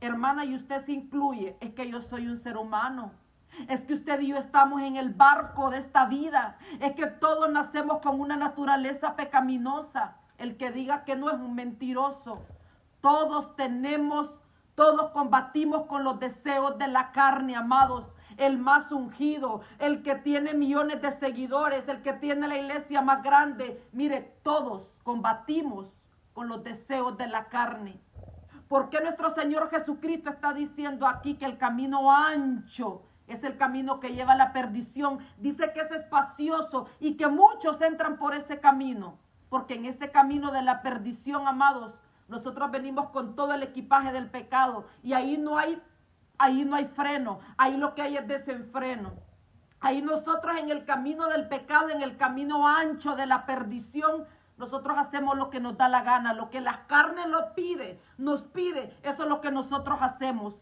Hermana, 0.00 0.44
y 0.44 0.54
usted 0.54 0.84
se 0.84 0.92
incluye, 0.92 1.56
es 1.60 1.74
que 1.74 1.90
yo 1.90 2.00
soy 2.00 2.26
un 2.26 2.36
ser 2.38 2.56
humano. 2.56 3.12
Es 3.68 3.80
que 3.82 3.94
usted 3.94 4.20
y 4.20 4.28
yo 4.28 4.36
estamos 4.36 4.82
en 4.82 4.96
el 4.96 5.10
barco 5.10 5.70
de 5.70 5.78
esta 5.78 6.06
vida. 6.06 6.56
Es 6.80 6.94
que 6.94 7.06
todos 7.06 7.50
nacemos 7.50 8.00
con 8.00 8.20
una 8.20 8.36
naturaleza 8.36 9.16
pecaminosa. 9.16 10.16
El 10.38 10.56
que 10.56 10.70
diga 10.70 11.04
que 11.04 11.16
no 11.16 11.28
es 11.30 11.36
un 11.36 11.54
mentiroso. 11.54 12.42
Todos 13.00 13.56
tenemos 13.56 14.34
todos 14.80 15.10
combatimos 15.10 15.84
con 15.88 16.04
los 16.04 16.18
deseos 16.20 16.78
de 16.78 16.88
la 16.88 17.12
carne, 17.12 17.54
amados. 17.54 18.06
El 18.38 18.56
más 18.56 18.90
ungido, 18.90 19.60
el 19.78 20.02
que 20.02 20.14
tiene 20.14 20.54
millones 20.54 21.02
de 21.02 21.10
seguidores, 21.10 21.86
el 21.86 22.00
que 22.00 22.14
tiene 22.14 22.48
la 22.48 22.56
iglesia 22.56 23.02
más 23.02 23.22
grande. 23.22 23.86
Mire, 23.92 24.38
todos 24.42 24.94
combatimos 25.02 26.08
con 26.32 26.48
los 26.48 26.64
deseos 26.64 27.18
de 27.18 27.26
la 27.26 27.50
carne. 27.50 28.00
¿Por 28.68 28.88
qué 28.88 29.02
nuestro 29.02 29.28
Señor 29.28 29.68
Jesucristo 29.68 30.30
está 30.30 30.54
diciendo 30.54 31.06
aquí 31.06 31.34
que 31.34 31.44
el 31.44 31.58
camino 31.58 32.10
ancho 32.10 33.02
es 33.34 33.44
el 33.44 33.56
camino 33.56 34.00
que 34.00 34.14
lleva 34.14 34.32
a 34.32 34.36
la 34.36 34.52
perdición? 34.52 35.18
Dice 35.38 35.72
que 35.72 35.80
es 35.80 35.90
espacioso 35.90 36.88
y 36.98 37.16
que 37.16 37.28
muchos 37.28 37.80
entran 37.80 38.16
por 38.18 38.34
ese 38.34 38.60
camino. 38.60 39.18
Porque 39.48 39.74
en 39.74 39.84
este 39.84 40.10
camino 40.10 40.52
de 40.52 40.62
la 40.62 40.82
perdición, 40.82 41.48
amados, 41.48 41.94
nosotros 42.28 42.70
venimos 42.70 43.10
con 43.10 43.34
todo 43.34 43.54
el 43.54 43.62
equipaje 43.62 44.12
del 44.12 44.30
pecado 44.30 44.86
y 45.02 45.14
ahí 45.14 45.36
no 45.36 45.58
hay, 45.58 45.82
ahí 46.38 46.64
no 46.64 46.76
hay 46.76 46.86
freno, 46.86 47.40
ahí 47.56 47.76
lo 47.76 47.94
que 47.94 48.02
hay 48.02 48.16
es 48.16 48.28
desenfreno. 48.28 49.12
Ahí 49.80 50.02
nosotros 50.02 50.56
en 50.58 50.70
el 50.70 50.84
camino 50.84 51.26
del 51.26 51.48
pecado, 51.48 51.88
en 51.88 52.02
el 52.02 52.16
camino 52.16 52.68
ancho 52.68 53.16
de 53.16 53.26
la 53.26 53.46
perdición, 53.46 54.26
nosotros 54.58 54.98
hacemos 54.98 55.36
lo 55.38 55.48
que 55.48 55.58
nos 55.58 55.76
da 55.78 55.88
la 55.88 56.02
gana, 56.02 56.34
lo 56.34 56.50
que 56.50 56.60
la 56.60 56.86
carne 56.86 57.26
nos 57.26 57.46
pide, 57.54 57.98
nos 58.18 58.42
pide, 58.42 58.94
eso 59.02 59.22
es 59.22 59.28
lo 59.28 59.40
que 59.40 59.50
nosotros 59.50 59.98
hacemos. 60.02 60.60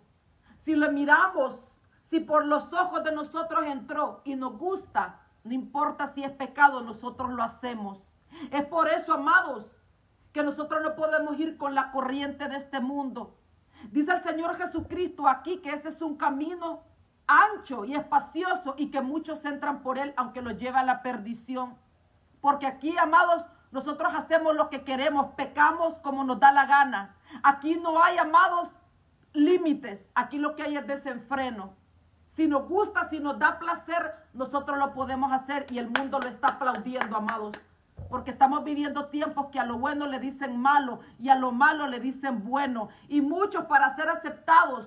Si 0.57 0.77
lo 0.77 0.93
miramos, 0.93 1.68
si 2.11 2.21
por 2.21 2.47
los 2.47 2.73
ojos 2.73 3.05
de 3.05 3.13
nosotros 3.13 3.67
entró 3.67 4.23
y 4.25 4.35
nos 4.35 4.57
gusta, 4.57 5.21
no 5.45 5.53
importa 5.53 6.07
si 6.07 6.25
es 6.25 6.33
pecado, 6.33 6.83
nosotros 6.83 7.31
lo 7.31 7.43
hacemos. 7.43 8.03
Es 8.51 8.65
por 8.67 8.89
eso, 8.89 9.15
amados, 9.15 9.67
que 10.33 10.43
nosotros 10.43 10.83
no 10.83 10.95
podemos 10.95 11.39
ir 11.39 11.57
con 11.59 11.75
la 11.75 11.91
corriente 11.91 12.49
de 12.49 12.57
este 12.57 12.81
mundo. 12.81 13.37
Dice 13.91 14.13
el 14.13 14.23
Señor 14.23 14.57
Jesucristo 14.57 15.29
aquí 15.29 15.59
que 15.59 15.71
ese 15.71 15.89
es 15.89 16.03
un 16.03 16.17
camino 16.17 16.83
ancho 17.27 17.85
y 17.85 17.95
espacioso 17.95 18.75
y 18.77 18.91
que 18.91 19.01
muchos 19.01 19.45
entran 19.45 19.83
por 19.83 19.99
él 19.99 20.15
aunque 20.17 20.43
lo 20.43 20.51
lleva 20.53 20.81
a 20.81 20.85
la 20.85 21.03
perdición. 21.03 21.77
Porque 22.41 22.67
aquí, 22.67 22.97
amados, 22.99 23.45
nosotros 23.71 24.15
hacemos 24.15 24.55
lo 24.55 24.71
que 24.71 24.83
queremos, 24.83 25.35
pecamos 25.37 25.95
como 26.01 26.25
nos 26.25 26.41
da 26.41 26.53
la 26.53 26.67
gana. 26.67 27.17
Aquí 27.43 27.77
no 27.77 28.03
hay, 28.03 28.17
amados, 28.19 28.71
límites. 29.33 30.11
Aquí 30.15 30.39
lo 30.39 30.57
que 30.57 30.63
hay 30.63 30.77
es 30.77 30.87
desenfreno. 30.87 31.75
Si 32.39 32.47
nos 32.47 32.69
gusta, 32.69 33.09
si 33.11 33.19
nos 33.19 33.37
da 33.41 33.59
placer, 33.59 34.15
nosotros 34.33 34.79
lo 34.79 34.95
podemos 34.95 35.33
hacer 35.33 35.67
y 35.71 35.79
el 35.79 35.91
mundo 35.91 36.21
lo 36.21 36.29
está 36.29 36.47
aplaudiendo, 36.51 37.17
amados. 37.17 37.57
Porque 38.09 38.31
estamos 38.31 38.63
viviendo 38.63 39.07
tiempos 39.07 39.47
que 39.51 39.59
a 39.59 39.67
lo 39.67 39.77
bueno 39.77 40.07
le 40.07 40.21
dicen 40.21 40.57
malo 40.57 41.01
y 41.19 41.31
a 41.31 41.35
lo 41.35 41.51
malo 41.51 41.89
le 41.89 41.99
dicen 41.99 42.45
bueno. 42.45 42.91
Y 43.09 43.23
muchos 43.23 43.65
para 43.65 43.93
ser 43.97 44.09
aceptados 44.09 44.87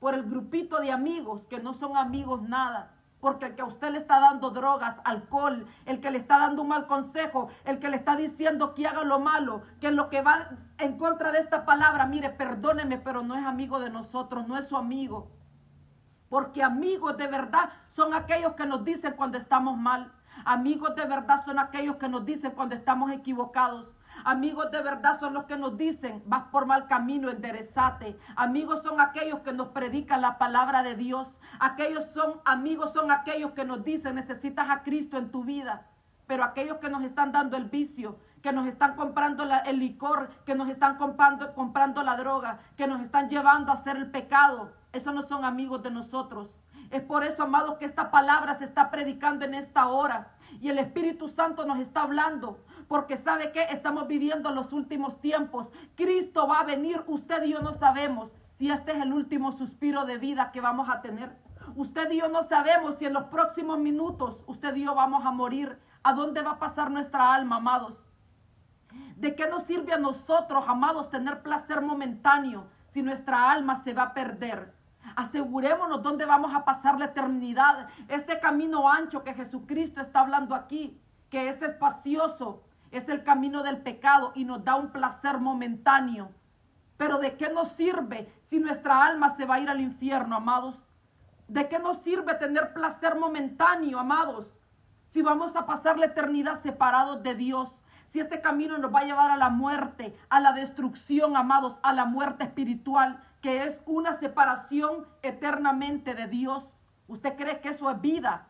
por 0.00 0.12
el 0.12 0.24
grupito 0.24 0.80
de 0.80 0.92
amigos 0.92 1.46
que 1.48 1.60
no 1.60 1.72
son 1.72 1.96
amigos 1.96 2.42
nada. 2.42 2.92
Porque 3.20 3.46
el 3.46 3.54
que 3.54 3.62
a 3.62 3.64
usted 3.64 3.92
le 3.92 3.98
está 3.98 4.20
dando 4.20 4.50
drogas, 4.50 4.96
alcohol, 5.04 5.66
el 5.86 5.98
que 6.00 6.10
le 6.10 6.18
está 6.18 6.40
dando 6.40 6.60
un 6.60 6.68
mal 6.68 6.86
consejo, 6.86 7.48
el 7.64 7.78
que 7.78 7.88
le 7.88 7.96
está 7.96 8.16
diciendo 8.16 8.74
que 8.74 8.86
haga 8.86 9.02
lo 9.02 9.18
malo, 9.18 9.62
que 9.80 9.90
lo 9.92 10.10
que 10.10 10.20
va 10.20 10.50
en 10.76 10.98
contra 10.98 11.32
de 11.32 11.38
esta 11.38 11.64
palabra, 11.64 12.04
mire, 12.04 12.28
perdóneme, 12.28 12.98
pero 12.98 13.22
no 13.22 13.34
es 13.34 13.46
amigo 13.46 13.80
de 13.80 13.88
nosotros, 13.88 14.46
no 14.46 14.58
es 14.58 14.68
su 14.68 14.76
amigo. 14.76 15.39
Porque 16.30 16.62
amigos 16.62 17.16
de 17.16 17.26
verdad 17.26 17.70
son 17.88 18.14
aquellos 18.14 18.54
que 18.54 18.64
nos 18.64 18.84
dicen 18.84 19.14
cuando 19.14 19.36
estamos 19.36 19.76
mal. 19.76 20.12
Amigos 20.44 20.94
de 20.94 21.04
verdad 21.04 21.44
son 21.44 21.58
aquellos 21.58 21.96
que 21.96 22.08
nos 22.08 22.24
dicen 22.24 22.52
cuando 22.52 22.76
estamos 22.76 23.10
equivocados. 23.10 23.88
Amigos 24.24 24.70
de 24.70 24.80
verdad 24.80 25.18
son 25.18 25.34
los 25.34 25.46
que 25.46 25.56
nos 25.56 25.76
dicen, 25.76 26.22
vas 26.26 26.44
por 26.52 26.66
mal 26.66 26.86
camino, 26.86 27.30
enderezate. 27.30 28.16
Amigos 28.36 28.80
son 28.82 29.00
aquellos 29.00 29.40
que 29.40 29.52
nos 29.52 29.68
predican 29.68 30.20
la 30.20 30.38
palabra 30.38 30.84
de 30.84 30.94
Dios. 30.94 31.28
Aquellos 31.58 32.04
son 32.14 32.40
amigos 32.44 32.92
son 32.92 33.10
aquellos 33.10 33.50
que 33.50 33.64
nos 33.64 33.82
dicen, 33.82 34.14
necesitas 34.14 34.70
a 34.70 34.84
Cristo 34.84 35.18
en 35.18 35.32
tu 35.32 35.42
vida. 35.42 35.88
Pero 36.28 36.44
aquellos 36.44 36.78
que 36.78 36.90
nos 36.90 37.02
están 37.02 37.32
dando 37.32 37.56
el 37.56 37.64
vicio, 37.64 38.18
que 38.40 38.52
nos 38.52 38.68
están 38.68 38.94
comprando 38.94 39.44
el 39.66 39.80
licor, 39.80 40.30
que 40.46 40.54
nos 40.54 40.68
están 40.68 40.96
comprando, 40.96 41.54
comprando 41.54 42.04
la 42.04 42.16
droga, 42.16 42.60
que 42.76 42.86
nos 42.86 43.00
están 43.00 43.28
llevando 43.28 43.72
a 43.72 43.74
hacer 43.74 43.96
el 43.96 44.12
pecado, 44.12 44.70
esos 44.92 45.14
no 45.14 45.22
son 45.22 45.44
amigos 45.44 45.82
de 45.82 45.90
nosotros. 45.90 46.50
Es 46.90 47.02
por 47.02 47.24
eso, 47.24 47.44
amados, 47.44 47.78
que 47.78 47.84
esta 47.84 48.10
palabra 48.10 48.56
se 48.56 48.64
está 48.64 48.90
predicando 48.90 49.44
en 49.44 49.54
esta 49.54 49.86
hora. 49.88 50.32
Y 50.60 50.68
el 50.68 50.78
Espíritu 50.78 51.28
Santo 51.28 51.64
nos 51.64 51.78
está 51.78 52.02
hablando 52.02 52.58
porque 52.88 53.16
sabe 53.16 53.52
que 53.52 53.62
estamos 53.70 54.08
viviendo 54.08 54.50
los 54.50 54.72
últimos 54.72 55.20
tiempos. 55.20 55.70
Cristo 55.94 56.48
va 56.48 56.60
a 56.60 56.64
venir, 56.64 57.04
usted 57.06 57.44
y 57.44 57.52
yo 57.52 57.60
no 57.60 57.72
sabemos 57.72 58.32
si 58.58 58.70
este 58.70 58.92
es 58.92 59.02
el 59.02 59.12
último 59.12 59.52
suspiro 59.52 60.04
de 60.04 60.18
vida 60.18 60.50
que 60.50 60.60
vamos 60.60 60.88
a 60.88 61.00
tener. 61.00 61.36
Usted 61.76 62.10
y 62.10 62.18
yo 62.18 62.28
no 62.28 62.42
sabemos 62.42 62.96
si 62.96 63.06
en 63.06 63.12
los 63.12 63.24
próximos 63.24 63.78
minutos 63.78 64.42
usted 64.46 64.74
y 64.74 64.84
yo 64.84 64.94
vamos 64.94 65.24
a 65.24 65.30
morir. 65.30 65.78
¿A 66.02 66.14
dónde 66.14 66.42
va 66.42 66.52
a 66.52 66.58
pasar 66.58 66.90
nuestra 66.90 67.32
alma, 67.32 67.56
amados? 67.56 67.98
¿De 69.16 69.34
qué 69.36 69.46
nos 69.46 69.62
sirve 69.62 69.92
a 69.92 69.98
nosotros, 69.98 70.64
amados, 70.66 71.10
tener 71.10 71.42
placer 71.42 71.82
momentáneo 71.82 72.66
si 72.88 73.02
nuestra 73.02 73.52
alma 73.52 73.76
se 73.84 73.92
va 73.92 74.04
a 74.04 74.14
perder? 74.14 74.74
Asegurémonos 75.16 76.02
dónde 76.02 76.24
vamos 76.24 76.54
a 76.54 76.64
pasar 76.64 76.98
la 76.98 77.06
eternidad. 77.06 77.88
Este 78.08 78.38
camino 78.40 78.88
ancho 78.88 79.24
que 79.24 79.34
Jesucristo 79.34 80.00
está 80.00 80.20
hablando 80.20 80.54
aquí, 80.54 81.00
que 81.30 81.48
es 81.48 81.60
espacioso, 81.62 82.62
es 82.90 83.08
el 83.08 83.22
camino 83.22 83.62
del 83.62 83.78
pecado 83.78 84.32
y 84.34 84.44
nos 84.44 84.64
da 84.64 84.76
un 84.76 84.90
placer 84.90 85.38
momentáneo. 85.38 86.30
Pero 86.96 87.18
¿de 87.18 87.36
qué 87.36 87.48
nos 87.48 87.68
sirve 87.68 88.30
si 88.46 88.58
nuestra 88.58 89.04
alma 89.04 89.30
se 89.30 89.46
va 89.46 89.54
a 89.56 89.60
ir 89.60 89.70
al 89.70 89.80
infierno, 89.80 90.36
amados? 90.36 90.76
¿De 91.48 91.68
qué 91.68 91.78
nos 91.78 91.98
sirve 91.98 92.34
tener 92.34 92.72
placer 92.72 93.18
momentáneo, 93.18 93.98
amados? 93.98 94.46
Si 95.08 95.22
vamos 95.22 95.56
a 95.56 95.66
pasar 95.66 95.98
la 95.98 96.06
eternidad 96.06 96.62
separados 96.62 97.22
de 97.22 97.34
Dios, 97.34 97.79
si 98.10 98.20
este 98.20 98.40
camino 98.40 98.76
nos 98.76 98.92
va 98.92 99.00
a 99.00 99.04
llevar 99.04 99.30
a 99.30 99.36
la 99.36 99.50
muerte, 99.50 100.16
a 100.28 100.40
la 100.40 100.52
destrucción, 100.52 101.36
amados, 101.36 101.76
a 101.82 101.92
la 101.92 102.04
muerte 102.04 102.44
espiritual, 102.44 103.22
que 103.40 103.64
es 103.64 103.80
una 103.86 104.14
separación 104.14 105.06
eternamente 105.22 106.14
de 106.14 106.26
Dios. 106.26 106.64
¿Usted 107.06 107.36
cree 107.36 107.60
que 107.60 107.70
eso 107.70 107.88
es 107.90 108.00
vida? 108.00 108.48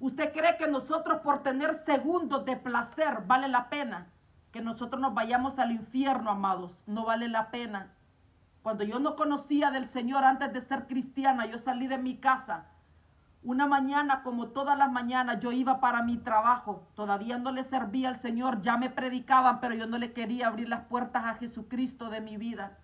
¿Usted 0.00 0.32
cree 0.32 0.56
que 0.56 0.68
nosotros 0.68 1.20
por 1.20 1.42
tener 1.42 1.74
segundos 1.74 2.44
de 2.44 2.56
placer 2.56 3.22
vale 3.26 3.48
la 3.48 3.68
pena? 3.68 4.06
Que 4.52 4.60
nosotros 4.60 5.00
nos 5.00 5.14
vayamos 5.14 5.58
al 5.58 5.72
infierno, 5.72 6.30
amados. 6.30 6.72
No 6.86 7.04
vale 7.04 7.28
la 7.28 7.50
pena. 7.50 7.90
Cuando 8.62 8.84
yo 8.84 9.00
no 9.00 9.16
conocía 9.16 9.70
del 9.72 9.86
Señor 9.86 10.24
antes 10.24 10.52
de 10.52 10.60
ser 10.60 10.86
cristiana, 10.86 11.46
yo 11.46 11.58
salí 11.58 11.88
de 11.88 11.98
mi 11.98 12.16
casa. 12.16 12.66
Una 13.44 13.66
mañana, 13.66 14.22
como 14.22 14.48
todas 14.48 14.78
las 14.78 14.92
mañanas, 14.92 15.40
yo 15.40 15.50
iba 15.50 15.80
para 15.80 16.02
mi 16.02 16.16
trabajo. 16.16 16.86
Todavía 16.94 17.38
no 17.38 17.50
le 17.50 17.64
servía 17.64 18.08
al 18.08 18.16
Señor, 18.16 18.62
ya 18.62 18.76
me 18.76 18.88
predicaban, 18.88 19.58
pero 19.58 19.74
yo 19.74 19.86
no 19.86 19.98
le 19.98 20.12
quería 20.12 20.46
abrir 20.46 20.68
las 20.68 20.82
puertas 20.82 21.24
a 21.24 21.34
Jesucristo 21.34 22.08
de 22.08 22.20
mi 22.20 22.36
vida. 22.36 22.78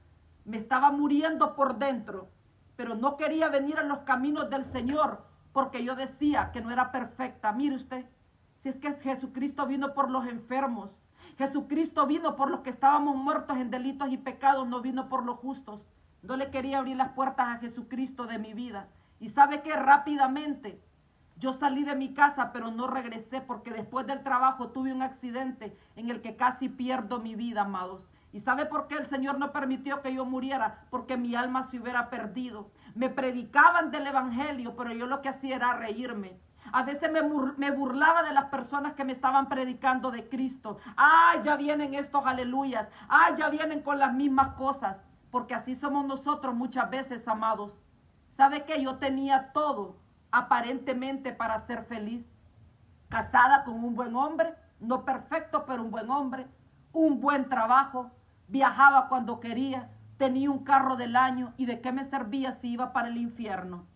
Me 0.45 0.57
estaba 0.57 0.91
muriendo 0.91 1.55
por 1.55 1.79
dentro, 1.79 2.29
pero 2.75 2.97
no 2.97 3.17
quería 3.17 3.49
venir 3.49 3.79
a 3.79 3.85
los 3.85 3.99
caminos 3.99 4.51
del 4.51 4.65
Señor 4.65 5.29
porque 5.53 5.85
yo 5.85 5.95
decía 5.95 6.51
que 6.53 6.61
no 6.61 6.71
era 6.71 6.91
perfecta. 6.91 7.53
Mire 7.53 7.77
usted, 7.77 8.07
si 8.63 8.69
es 8.69 8.77
que 8.77 8.95
Jesucristo 8.95 9.67
vino 9.67 9.95
por 9.95 10.11
los 10.11 10.27
enfermos, 10.27 10.97
Jesucristo 11.37 12.07
vino 12.07 12.35
por 12.35 12.51
los 12.51 12.61
que 12.61 12.71
estábamos 12.71 13.17
muertos 13.17 13.57
en 13.59 13.71
delitos 13.71 14.11
y 14.11 14.17
pecados, 14.17 14.67
no 14.67 14.81
vino 14.81 15.09
por 15.09 15.25
los 15.25 15.39
justos. 15.39 15.87
No 16.23 16.37
le 16.37 16.51
quería 16.51 16.79
abrir 16.79 16.97
las 16.97 17.11
puertas 17.11 17.47
a 17.49 17.59
Jesucristo 17.59 18.27
de 18.27 18.39
mi 18.39 18.55
vida. 18.55 18.89
Y 19.21 19.29
sabe 19.29 19.63
que 19.63 19.75
rápidamente 19.75 20.81
yo 21.39 21.53
salí 21.53 21.85
de 21.85 21.95
mi 21.95 22.15
casa, 22.15 22.53
pero 22.53 22.71
no 22.71 22.89
regresé 22.89 23.41
porque 23.41 23.71
después 23.71 24.07
del 24.07 24.25
trabajo 24.25 24.71
tuve 24.71 24.93
un 24.93 25.03
accidente 25.03 25.77
en 25.95 26.11
el 26.11 26.21
que 26.21 26.37
casi 26.37 26.69
pierdo 26.69 27.21
mi 27.21 27.37
vida, 27.37 27.63
amados. 27.63 28.09
¿Y 28.33 28.41
sabe 28.41 28.67
por 28.67 28.89
qué 28.89 28.97
el 28.97 29.07
Señor 29.07 29.39
no 29.39 29.53
permitió 29.53 30.03
que 30.03 30.13
yo 30.13 30.25
muriera? 30.25 30.85
Porque 30.91 31.17
mi 31.17 31.35
alma 31.35 31.63
se 31.63 31.79
hubiera 31.79 32.11
perdido. 32.11 32.71
Me 32.95 33.09
predicaban 33.09 33.91
del 33.91 34.07
Evangelio, 34.07 34.75
pero 34.77 34.93
yo 34.93 35.07
lo 35.07 35.23
que 35.23 35.29
hacía 35.29 35.57
era 35.57 35.75
reírme. 35.75 36.37
A 36.73 36.83
veces 36.83 37.11
me, 37.11 37.23
me, 37.57 37.71
burlaba 37.71 38.23
de 38.23 38.35
las 38.35 38.47
personas 38.47 38.95
que 38.95 39.05
me 39.05 39.13
estaban 39.13 39.49
predicando 39.49 40.11
de 40.11 40.29
Cristo. 40.29 40.79
Ah, 40.97 41.37
ya 41.43 41.57
vienen 41.57 41.95
estos 41.95 42.27
aleluyas. 42.27 42.89
Ah, 43.09 43.35
ya 43.37 43.49
vienen 43.49 43.81
con 43.81 43.99
las 43.99 44.13
mismas 44.13 44.55
cosas. 44.55 45.01
Porque 45.31 45.55
así 45.55 45.75
somos 45.77 46.05
nosotros 46.05 46.55
muchas 46.55 46.91
veces, 46.91 47.27
amados. 47.29 47.73
¿Sabe 48.39 48.65
que 48.65 48.81
yo 48.81 48.99
tenía 48.99 49.51
todo 49.53 49.97
aparentemente 50.31 51.33
para 51.33 51.59
ser 51.59 51.83
feliz? 51.87 52.25
Casada 53.09 53.65
con 53.65 53.83
un 53.83 53.97
buen 53.97 54.15
hombre, 54.15 54.55
no 54.79 55.05
perfecto, 55.05 55.65
pero 55.67 55.83
un 55.83 55.91
buen 55.91 56.09
hombre. 56.09 56.47
Un 56.93 57.21
buen 57.21 57.49
trabajo. 57.49 58.13
Viajaba 58.47 59.09
cuando 59.09 59.41
quería 59.41 59.91
tenía 60.19 60.53
un 60.53 60.63
carro 60.63 60.95
del 60.95 61.17
año 61.17 61.53
y 61.57 61.67
de 61.67 61.81
qué 61.81 61.91
me 61.91 62.05
servía 62.05 62.53
si 62.53 62.69
iba 62.69 62.93
para 62.93 63.09
el 63.09 63.17
infierno. 63.17 63.87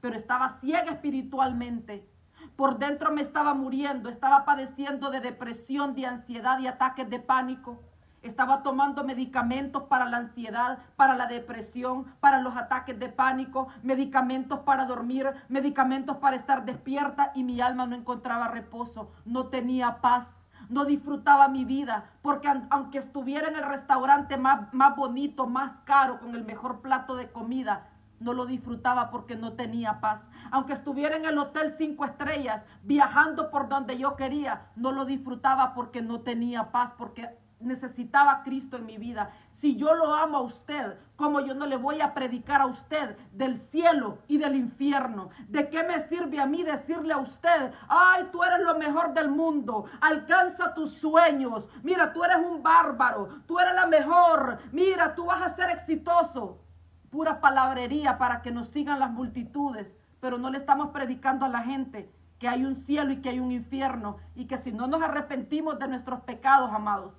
Pero 0.00 0.16
estaba 0.16 0.48
ciega 0.48 0.92
espiritualmente. 0.92 2.08
Por 2.56 2.78
dentro 2.78 3.12
me 3.12 3.20
estaba 3.20 3.52
muriendo, 3.52 4.08
estaba 4.08 4.46
padeciendo 4.46 5.10
de 5.10 5.20
depresión, 5.20 5.94
de 5.94 6.06
ansiedad 6.06 6.58
y 6.58 6.66
ataques 6.66 7.10
de 7.10 7.18
pánico. 7.18 7.82
Estaba 8.22 8.62
tomando 8.62 9.02
medicamentos 9.02 9.84
para 9.84 10.04
la 10.04 10.18
ansiedad, 10.18 10.78
para 10.96 11.16
la 11.16 11.26
depresión, 11.26 12.04
para 12.20 12.40
los 12.40 12.56
ataques 12.56 12.98
de 12.98 13.08
pánico, 13.08 13.68
medicamentos 13.82 14.60
para 14.60 14.84
dormir, 14.84 15.30
medicamentos 15.48 16.18
para 16.18 16.36
estar 16.36 16.64
despierta 16.64 17.32
y 17.34 17.44
mi 17.44 17.60
alma 17.60 17.86
no 17.86 17.96
encontraba 17.96 18.48
reposo, 18.48 19.10
no 19.24 19.46
tenía 19.46 20.00
paz 20.00 20.40
no 20.68 20.84
disfrutaba 20.84 21.48
mi 21.48 21.64
vida, 21.64 22.04
porque 22.22 22.48
aunque 22.70 22.98
estuviera 22.98 23.48
en 23.48 23.56
el 23.56 23.64
restaurante 23.64 24.36
más, 24.36 24.72
más 24.72 24.94
bonito, 24.96 25.46
más 25.48 25.72
caro, 25.84 26.20
con 26.20 26.36
el 26.36 26.44
mejor 26.44 26.80
plato 26.80 27.16
de 27.16 27.28
comida, 27.28 27.88
no 28.20 28.34
lo 28.34 28.46
disfrutaba 28.46 29.10
porque 29.10 29.34
no 29.34 29.54
tenía 29.54 30.00
paz. 30.00 30.24
Aunque 30.52 30.74
estuviera 30.74 31.16
en 31.16 31.24
el 31.24 31.38
hotel 31.38 31.72
cinco 31.72 32.04
estrellas, 32.04 32.64
viajando 32.84 33.50
por 33.50 33.68
donde 33.68 33.98
yo 33.98 34.14
quería, 34.14 34.68
no 34.76 34.92
lo 34.92 35.04
disfrutaba 35.04 35.74
porque 35.74 36.02
no 36.02 36.20
tenía 36.20 36.70
paz, 36.70 36.92
porque 36.96 37.28
necesitaba 37.60 38.32
a 38.32 38.42
Cristo 38.42 38.76
en 38.76 38.86
mi 38.86 38.98
vida. 38.98 39.30
Si 39.52 39.76
yo 39.76 39.94
lo 39.94 40.14
amo 40.14 40.38
a 40.38 40.42
usted, 40.42 40.98
como 41.16 41.40
yo 41.40 41.54
no 41.54 41.66
le 41.66 41.76
voy 41.76 42.00
a 42.00 42.14
predicar 42.14 42.62
a 42.62 42.66
usted 42.66 43.16
del 43.32 43.58
cielo 43.58 44.18
y 44.26 44.38
del 44.38 44.56
infierno? 44.56 45.28
¿De 45.48 45.68
qué 45.68 45.82
me 45.82 46.00
sirve 46.08 46.40
a 46.40 46.46
mí 46.46 46.62
decirle 46.62 47.12
a 47.12 47.18
usted, 47.18 47.72
ay, 47.88 48.28
tú 48.32 48.42
eres 48.42 48.60
lo 48.60 48.78
mejor 48.78 49.12
del 49.12 49.28
mundo, 49.28 49.84
alcanza 50.00 50.72
tus 50.72 50.94
sueños, 50.94 51.68
mira, 51.82 52.12
tú 52.14 52.24
eres 52.24 52.38
un 52.38 52.62
bárbaro, 52.62 53.28
tú 53.46 53.58
eres 53.58 53.74
la 53.74 53.86
mejor, 53.86 54.58
mira, 54.72 55.14
tú 55.14 55.26
vas 55.26 55.42
a 55.42 55.54
ser 55.54 55.68
exitoso? 55.68 56.62
Pura 57.10 57.40
palabrería 57.40 58.16
para 58.16 58.40
que 58.40 58.50
nos 58.50 58.68
sigan 58.68 58.98
las 58.98 59.10
multitudes, 59.10 59.94
pero 60.20 60.38
no 60.38 60.48
le 60.48 60.56
estamos 60.56 60.88
predicando 60.88 61.44
a 61.44 61.50
la 61.50 61.62
gente 61.62 62.10
que 62.38 62.48
hay 62.48 62.64
un 62.64 62.74
cielo 62.74 63.12
y 63.12 63.20
que 63.20 63.28
hay 63.28 63.40
un 63.40 63.52
infierno 63.52 64.16
y 64.34 64.46
que 64.46 64.56
si 64.56 64.72
no 64.72 64.86
nos 64.86 65.02
arrepentimos 65.02 65.78
de 65.78 65.88
nuestros 65.88 66.20
pecados, 66.20 66.70
amados, 66.72 67.14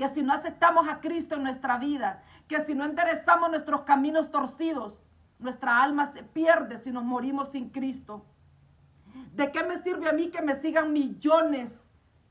que 0.00 0.08
si 0.08 0.22
no 0.22 0.32
aceptamos 0.32 0.88
a 0.88 0.98
Cristo 0.98 1.34
en 1.34 1.42
nuestra 1.42 1.76
vida, 1.76 2.22
que 2.48 2.64
si 2.64 2.74
no 2.74 2.86
enderezamos 2.86 3.50
nuestros 3.50 3.82
caminos 3.82 4.30
torcidos, 4.30 4.98
nuestra 5.38 5.82
alma 5.82 6.06
se 6.06 6.22
pierde 6.22 6.78
si 6.78 6.90
nos 6.90 7.04
morimos 7.04 7.50
sin 7.50 7.68
Cristo. 7.68 8.24
¿De 9.34 9.52
qué 9.52 9.62
me 9.62 9.76
sirve 9.76 10.08
a 10.08 10.14
mí 10.14 10.30
que 10.30 10.40
me 10.40 10.54
sigan 10.54 10.94
millones 10.94 11.70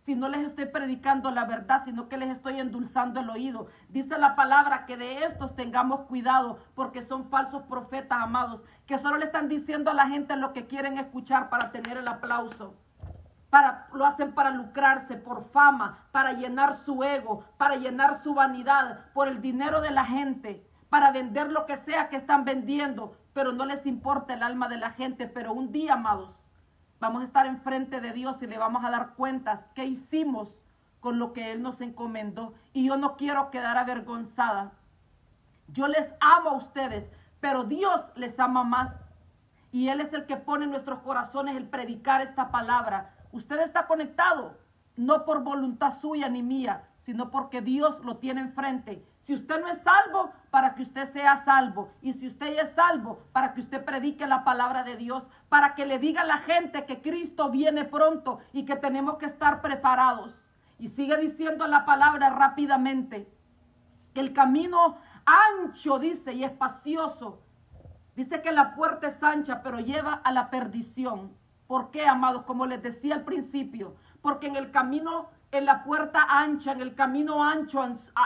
si 0.01 0.15
no 0.15 0.29
les 0.29 0.47
estoy 0.47 0.65
predicando 0.65 1.29
la 1.29 1.45
verdad, 1.45 1.83
sino 1.85 2.09
que 2.09 2.17
les 2.17 2.31
estoy 2.31 2.59
endulzando 2.59 3.19
el 3.19 3.29
oído. 3.29 3.67
Dice 3.89 4.17
la 4.17 4.35
palabra 4.35 4.87
que 4.87 4.97
de 4.97 5.25
estos 5.25 5.55
tengamos 5.55 6.07
cuidado, 6.07 6.57
porque 6.73 7.03
son 7.03 7.29
falsos 7.29 7.61
profetas, 7.69 8.19
amados, 8.19 8.63
que 8.87 8.97
solo 8.97 9.17
le 9.17 9.25
están 9.25 9.47
diciendo 9.47 9.91
a 9.91 9.93
la 9.93 10.07
gente 10.07 10.35
lo 10.37 10.53
que 10.53 10.65
quieren 10.65 10.97
escuchar 10.97 11.51
para 11.51 11.71
tener 11.71 11.97
el 11.97 12.07
aplauso. 12.07 12.73
Para, 13.49 13.87
lo 13.93 14.05
hacen 14.05 14.33
para 14.33 14.51
lucrarse, 14.51 15.15
por 15.15 15.49
fama, 15.51 16.05
para 16.11 16.33
llenar 16.33 16.77
su 16.85 17.03
ego, 17.03 17.43
para 17.57 17.77
llenar 17.77 18.21
su 18.21 18.33
vanidad, 18.33 19.05
por 19.13 19.27
el 19.27 19.41
dinero 19.41 19.81
de 19.81 19.91
la 19.91 20.05
gente, 20.05 20.65
para 20.89 21.11
vender 21.11 21.51
lo 21.51 21.65
que 21.65 21.77
sea 21.77 22.09
que 22.09 22.15
están 22.15 22.45
vendiendo, 22.45 23.17
pero 23.33 23.51
no 23.51 23.65
les 23.65 23.85
importa 23.85 24.33
el 24.33 24.43
alma 24.43 24.67
de 24.67 24.77
la 24.77 24.91
gente. 24.91 25.27
Pero 25.27 25.53
un 25.53 25.71
día, 25.71 25.93
amados, 25.93 26.39
Vamos 26.99 27.21
a 27.21 27.25
estar 27.25 27.45
enfrente 27.45 28.01
de 28.01 28.11
Dios 28.11 28.41
y 28.41 28.47
le 28.47 28.57
vamos 28.57 28.83
a 28.83 28.91
dar 28.91 29.13
cuentas 29.15 29.65
qué 29.73 29.85
hicimos 29.85 30.53
con 30.99 31.17
lo 31.17 31.31
que 31.31 31.53
Él 31.53 31.61
nos 31.61 31.79
encomendó. 31.79 32.53
Y 32.73 32.87
yo 32.87 32.97
no 32.97 33.15
quiero 33.15 33.51
quedar 33.51 33.77
avergonzada. 33.77 34.73
Yo 35.67 35.87
les 35.87 36.11
amo 36.19 36.49
a 36.49 36.57
ustedes, 36.57 37.09
pero 37.39 37.63
Dios 37.63 38.03
les 38.15 38.37
ama 38.37 38.65
más. 38.65 38.91
Y 39.71 39.87
Él 39.87 40.01
es 40.01 40.11
el 40.11 40.25
que 40.25 40.35
pone 40.35 40.65
en 40.65 40.71
nuestros 40.71 40.99
corazones 40.99 41.55
el 41.55 41.69
predicar 41.69 42.21
esta 42.21 42.51
palabra. 42.51 43.15
Usted 43.31 43.59
está 43.59 43.87
conectado, 43.87 44.57
no 44.95 45.25
por 45.25 45.43
voluntad 45.43 45.99
suya 45.99 46.29
ni 46.29 46.43
mía, 46.43 46.87
sino 47.01 47.31
porque 47.31 47.61
Dios 47.61 48.03
lo 48.03 48.17
tiene 48.17 48.41
enfrente 48.41 49.05
si 49.29 49.35
usted 49.35 49.61
no 49.61 49.67
es 49.67 49.77
salvo, 49.83 50.31
para 50.49 50.73
que 50.73 50.81
usted 50.81 51.05
sea 51.13 51.37
salvo. 51.45 51.91
Y 52.01 52.13
si 52.13 52.25
usted 52.25 52.57
es 52.57 52.71
salvo, 52.71 53.19
para 53.31 53.53
que 53.53 53.61
usted 53.61 53.85
predique 53.85 54.25
la 54.25 54.43
palabra 54.43 54.81
de 54.81 54.97
Dios, 54.97 55.23
para 55.49 55.75
que 55.75 55.85
le 55.85 55.99
diga 55.99 56.21
a 56.21 56.25
la 56.25 56.39
gente 56.39 56.87
que 56.87 56.99
Cristo 57.03 57.51
viene 57.51 57.85
pronto 57.85 58.39
y 58.53 58.65
que 58.65 58.75
tenemos 58.75 59.19
que 59.19 59.27
estar 59.27 59.61
preparados. 59.61 60.39
Y 60.79 60.87
sigue 60.87 61.15
diciendo 61.17 61.67
la 61.67 61.85
palabra 61.85 62.31
rápidamente, 62.31 63.31
que 64.15 64.21
el 64.21 64.33
camino 64.33 64.97
ancho, 65.25 65.99
dice, 65.99 66.33
y 66.33 66.43
espacioso. 66.43 67.39
Dice 68.15 68.41
que 68.41 68.51
la 68.51 68.73
puerta 68.73 69.05
es 69.05 69.21
ancha, 69.21 69.61
pero 69.61 69.79
lleva 69.79 70.13
a 70.13 70.31
la 70.31 70.49
perdición. 70.49 71.37
¿Por 71.69 71.91
qué, 71.91 72.07
amados? 72.07 72.45
Como 72.45 72.65
les 72.65 72.81
decía 72.81 73.13
al 73.13 73.25
principio, 73.25 73.93
porque 74.23 74.47
en 74.47 74.55
el 74.55 74.71
camino 74.71 75.29
en 75.51 75.65
la 75.65 75.83
puerta 75.83 76.25
ancha, 76.27 76.71
en 76.71 76.81
el 76.81 76.95
camino 76.95 77.43
ancho, 77.43 77.83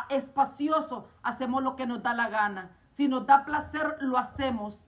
espacioso, 0.07 1.09
hacemos 1.23 1.61
lo 1.61 1.75
que 1.75 1.85
nos 1.85 2.01
da 2.01 2.13
la 2.13 2.29
gana. 2.29 2.71
Si 2.93 3.09
nos 3.09 3.25
da 3.25 3.43
placer, 3.43 3.97
lo 3.99 4.17
hacemos. 4.17 4.79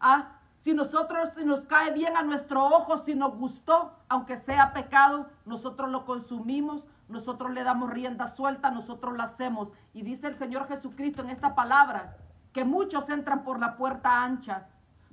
¿Ah? 0.00 0.32
Si 0.58 0.74
nosotros, 0.74 1.30
si 1.36 1.44
nos 1.44 1.60
cae 1.60 1.92
bien 1.92 2.16
a 2.16 2.22
nuestro 2.22 2.64
ojo, 2.64 2.96
si 2.96 3.14
nos 3.14 3.36
gustó, 3.36 3.92
aunque 4.08 4.36
sea 4.38 4.72
pecado, 4.72 5.28
nosotros 5.46 5.88
lo 5.88 6.04
consumimos, 6.04 6.84
nosotros 7.08 7.52
le 7.52 7.62
damos 7.62 7.90
rienda 7.90 8.26
suelta, 8.26 8.72
nosotros 8.72 9.16
lo 9.16 9.22
hacemos. 9.22 9.68
Y 9.94 10.02
dice 10.02 10.26
el 10.26 10.36
Señor 10.36 10.66
Jesucristo 10.66 11.22
en 11.22 11.30
esta 11.30 11.54
palabra, 11.54 12.16
que 12.52 12.64
muchos 12.64 13.08
entran 13.08 13.44
por 13.44 13.60
la 13.60 13.76
puerta 13.76 14.24
ancha. 14.24 14.66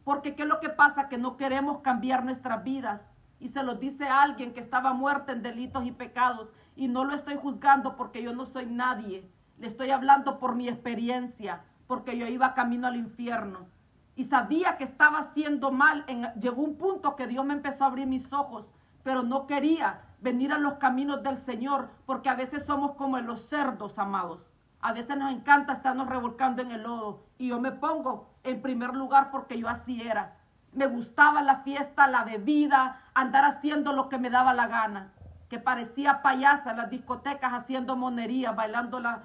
Porque 0.08 0.36
¿qué 0.36 0.44
es 0.44 0.48
lo 0.48 0.62
que 0.62 0.70
pasa? 0.70 1.10
Que 1.10 1.18
no 1.18 1.36
queremos 1.36 1.80
cambiar 1.80 2.24
nuestras 2.24 2.64
vidas. 2.64 3.10
Y 3.42 3.50
se 3.50 3.62
lo 3.62 3.76
dice 3.76 4.08
alguien 4.08 4.54
que 4.54 4.62
estaba 4.62 4.94
muerto 4.94 5.34
en 5.34 5.44
delitos 5.44 5.86
y 5.86 5.92
pecados 5.92 6.48
y 6.78 6.88
no 6.88 7.04
lo 7.04 7.14
estoy 7.14 7.36
juzgando 7.36 7.98
porque 7.98 8.24
yo 8.24 8.32
no 8.32 8.46
soy 8.46 8.68
nadie. 8.68 9.30
Le 9.58 9.68
estoy 9.68 9.92
hablando 9.92 10.40
por 10.40 10.56
mi 10.56 10.70
experiencia, 10.70 11.62
porque 11.88 12.18
yo 12.18 12.26
iba 12.26 12.54
camino 12.54 12.88
al 12.88 12.96
infierno. 12.96 13.68
Y 14.16 14.24
sabía 14.24 14.78
que 14.78 14.86
estaba 14.86 15.20
haciendo 15.20 15.74
mal. 15.74 16.06
llegó 16.40 16.62
un 16.62 16.78
punto 16.78 17.18
que 17.18 17.28
Dios 17.28 17.44
me 17.44 17.56
empezó 17.56 17.84
a 17.84 17.88
abrir 17.88 18.08
mis 18.08 18.32
ojos, 18.32 18.70
pero 19.04 19.24
no 19.24 19.46
quería 19.46 20.04
venir 20.22 20.54
a 20.54 20.58
los 20.58 20.76
caminos 20.76 21.22
del 21.22 21.38
Señor, 21.38 21.90
porque 22.06 22.30
a 22.30 22.36
veces 22.36 22.66
somos 22.66 22.94
como 22.94 23.20
los 23.20 23.42
cerdos, 23.50 24.00
amados. 24.00 24.50
A 24.82 24.94
veces 24.94 25.18
nos 25.18 25.32
encanta 25.32 25.74
estarnos 25.74 26.08
revolcando 26.08 26.62
en 26.62 26.72
el 26.72 26.84
lodo. 26.84 27.24
Y 27.38 27.48
yo 27.50 27.60
me 27.60 27.72
pongo 27.72 28.30
en 28.44 28.62
primer 28.62 28.94
lugar 28.94 29.32
porque 29.32 29.60
yo 29.60 29.68
así 29.70 30.02
era. 30.02 30.36
Me 30.74 30.88
gustaba 30.88 31.42
la 31.42 31.58
fiesta, 31.58 32.08
la 32.08 32.24
bebida, 32.24 33.02
andar 33.14 33.46
haciendo 33.46 33.94
lo 33.94 34.10
que 34.10 34.18
me 34.18 34.30
daba 34.30 34.54
la 34.54 34.68
gana 34.68 35.12
que 35.50 35.60
parecía 35.60 36.22
payasa 36.22 36.72
en 36.72 36.78
las 36.78 36.90
discotecas 36.90 37.54
haciendo 37.54 37.96
monería, 37.96 38.52
bailando 38.52 39.00
la, 39.00 39.24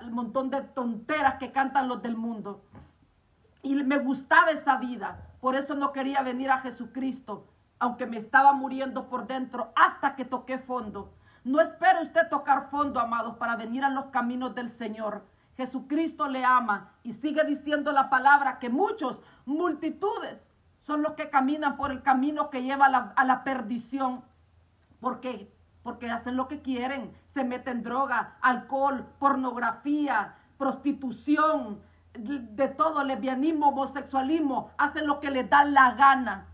el 0.00 0.10
montón 0.10 0.50
de 0.50 0.62
tonteras 0.62 1.36
que 1.36 1.52
cantan 1.52 1.88
los 1.88 2.02
del 2.02 2.16
mundo. 2.16 2.64
Y 3.62 3.74
me 3.74 3.98
gustaba 3.98 4.50
esa 4.50 4.76
vida, 4.78 5.18
por 5.40 5.54
eso 5.54 5.74
no 5.74 5.92
quería 5.92 6.22
venir 6.22 6.50
a 6.50 6.60
Jesucristo, 6.60 7.46
aunque 7.78 8.06
me 8.06 8.16
estaba 8.16 8.52
muriendo 8.52 9.08
por 9.08 9.26
dentro, 9.26 9.72
hasta 9.76 10.16
que 10.16 10.24
toqué 10.24 10.58
fondo. 10.58 11.12
No 11.44 11.60
espere 11.60 12.02
usted 12.02 12.28
tocar 12.28 12.68
fondo, 12.70 13.00
amados, 13.00 13.36
para 13.36 13.56
venir 13.56 13.84
a 13.84 13.90
los 13.90 14.06
caminos 14.06 14.54
del 14.54 14.70
Señor. 14.70 15.24
Jesucristo 15.56 16.28
le 16.28 16.44
ama 16.44 16.92
y 17.02 17.12
sigue 17.12 17.44
diciendo 17.44 17.92
la 17.92 18.10
palabra 18.10 18.58
que 18.58 18.70
muchos, 18.70 19.20
multitudes, 19.44 20.44
son 20.82 21.02
los 21.02 21.12
que 21.12 21.30
caminan 21.30 21.76
por 21.76 21.90
el 21.90 22.02
camino 22.02 22.50
que 22.50 22.62
lleva 22.62 22.86
a 22.86 23.24
la, 23.24 23.44
perdición. 23.44 24.22
Porque 25.00 25.50
porque 25.82 26.10
hacen 26.10 26.36
lo 26.36 26.46
que 26.46 26.60
quieren, 26.60 27.10
se 27.32 27.42
meten 27.42 27.82
droga, 27.82 28.36
alcohol, 28.42 29.06
pornografía, 29.18 30.34
prostitución, 30.58 31.80
de 32.12 32.68
todo, 32.68 33.02
lesbianismo, 33.04 33.68
homosexualismo, 33.68 34.70
hacen 34.76 35.06
lo 35.06 35.20
que 35.20 35.30
les 35.30 35.48
da 35.48 35.64
la 35.64 35.92
gana. 35.92 36.46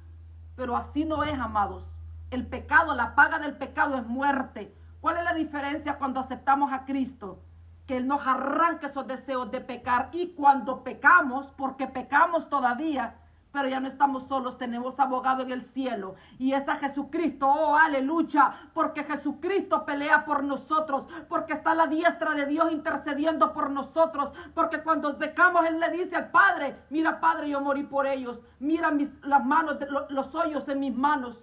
Pero 0.55 0.77
así 0.77 1.05
no 1.05 1.25
es, 1.25 1.38
amados. 1.38 1.90
El 2.31 2.46
pecado, 2.46 2.94
la 2.94 3.14
paga 3.14 3.38
del 3.38 3.57
pecado 3.57 3.96
es 3.96 4.07
muerte. 4.07 4.76
¿Cuál 5.07 5.19
es 5.19 5.25
la 5.25 5.35
diferencia 5.35 5.99
cuando 5.99 6.19
aceptamos 6.19 6.73
a 6.73 6.85
Cristo? 6.85 7.38
Que 7.87 7.99
Él 7.99 8.09
nos 8.09 8.27
arranque 8.27 8.87
esos 8.87 9.07
deseos 9.07 9.49
de 9.53 9.61
pecar 9.61 10.09
y 10.11 10.33
cuando 10.35 10.83
pecamos, 10.83 11.47
porque 11.57 11.87
pecamos 11.87 12.49
todavía, 12.49 13.14
pero 13.53 13.69
ya 13.69 13.79
no 13.79 13.87
estamos 13.87 14.25
solos, 14.25 14.59
tenemos 14.59 14.99
abogado 14.99 15.45
en 15.45 15.53
el 15.53 15.62
cielo 15.62 16.16
y 16.40 16.55
es 16.55 16.69
a 16.69 16.75
Jesucristo, 16.75 17.47
oh 17.47 17.77
aleluya, 17.77 18.53
porque 18.75 19.05
Jesucristo 19.05 19.87
pelea 19.87 20.25
por 20.25 20.42
nosotros, 20.42 21.07
porque 21.29 21.53
está 21.53 21.77
la 21.77 21.87
diestra 21.87 22.35
de 22.35 22.47
Dios 22.47 22.73
intercediendo 22.73 23.53
por 23.53 23.71
nosotros, 23.71 24.33
porque 24.57 24.83
cuando 24.83 25.16
pecamos 25.16 25.66
Él 25.66 25.79
le 25.79 25.90
dice 25.90 26.16
al 26.16 26.33
Padre, 26.33 26.81
mira 26.90 27.21
Padre, 27.21 27.51
yo 27.51 27.61
morí 27.61 27.85
por 27.85 28.09
ellos, 28.09 28.40
mira 28.59 28.90
mis, 28.90 29.14
las 29.25 29.45
manos, 29.45 29.77
los 30.09 30.35
hoyos 30.35 30.66
en 30.66 30.81
mis 30.81 30.97
manos, 30.97 31.40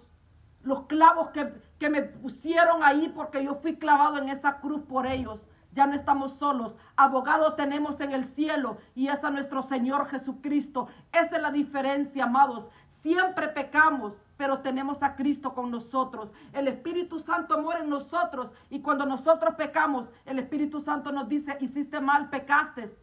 los 0.64 0.86
clavos 0.86 1.30
que, 1.30 1.52
que 1.78 1.88
me 1.88 2.02
pusieron 2.02 2.82
ahí 2.82 3.12
porque 3.14 3.44
yo 3.44 3.54
fui 3.54 3.76
clavado 3.76 4.18
en 4.18 4.28
esa 4.28 4.60
cruz 4.60 4.82
por 4.82 5.06
ellos 5.06 5.46
ya 5.74 5.86
no 5.86 5.94
estamos 5.94 6.32
solos. 6.38 6.74
Abogado 6.96 7.54
tenemos 7.54 8.00
en 8.00 8.12
el 8.12 8.24
cielo 8.24 8.78
y 8.94 9.08
es 9.08 9.22
a 9.24 9.30
nuestro 9.30 9.62
Señor 9.62 10.08
Jesucristo. 10.08 10.88
Esa 11.12 11.36
es 11.36 11.42
la 11.42 11.50
diferencia, 11.50 12.24
amados. 12.24 12.66
Siempre 12.88 13.48
pecamos, 13.48 14.14
pero 14.36 14.60
tenemos 14.60 15.02
a 15.02 15.16
Cristo 15.16 15.52
con 15.52 15.70
nosotros. 15.70 16.32
El 16.52 16.68
Espíritu 16.68 17.18
Santo 17.18 17.60
muere 17.60 17.82
en 17.82 17.90
nosotros 17.90 18.50
y 18.70 18.80
cuando 18.80 19.04
nosotros 19.04 19.56
pecamos, 19.56 20.08
el 20.24 20.38
Espíritu 20.38 20.80
Santo 20.80 21.12
nos 21.12 21.28
dice, 21.28 21.58
hiciste 21.60 22.00
mal, 22.00 22.30
pecaste. 22.30 22.96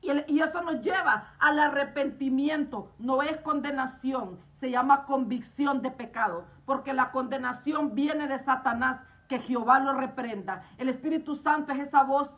Y, 0.00 0.10
y 0.32 0.40
eso 0.40 0.62
nos 0.62 0.80
lleva 0.80 1.34
al 1.38 1.58
arrepentimiento. 1.58 2.92
No 2.98 3.22
es 3.22 3.38
condenación, 3.40 4.38
se 4.54 4.70
llama 4.70 5.04
convicción 5.04 5.82
de 5.82 5.90
pecado, 5.90 6.44
porque 6.66 6.92
la 6.92 7.12
condenación 7.12 7.94
viene 7.94 8.26
de 8.26 8.38
Satanás 8.38 9.00
que 9.28 9.38
Jehová 9.38 9.78
lo 9.78 9.92
reprenda. 9.94 10.64
El 10.76 10.88
Espíritu 10.88 11.34
Santo 11.34 11.72
es 11.72 11.78
esa 11.78 12.02
voz 12.02 12.30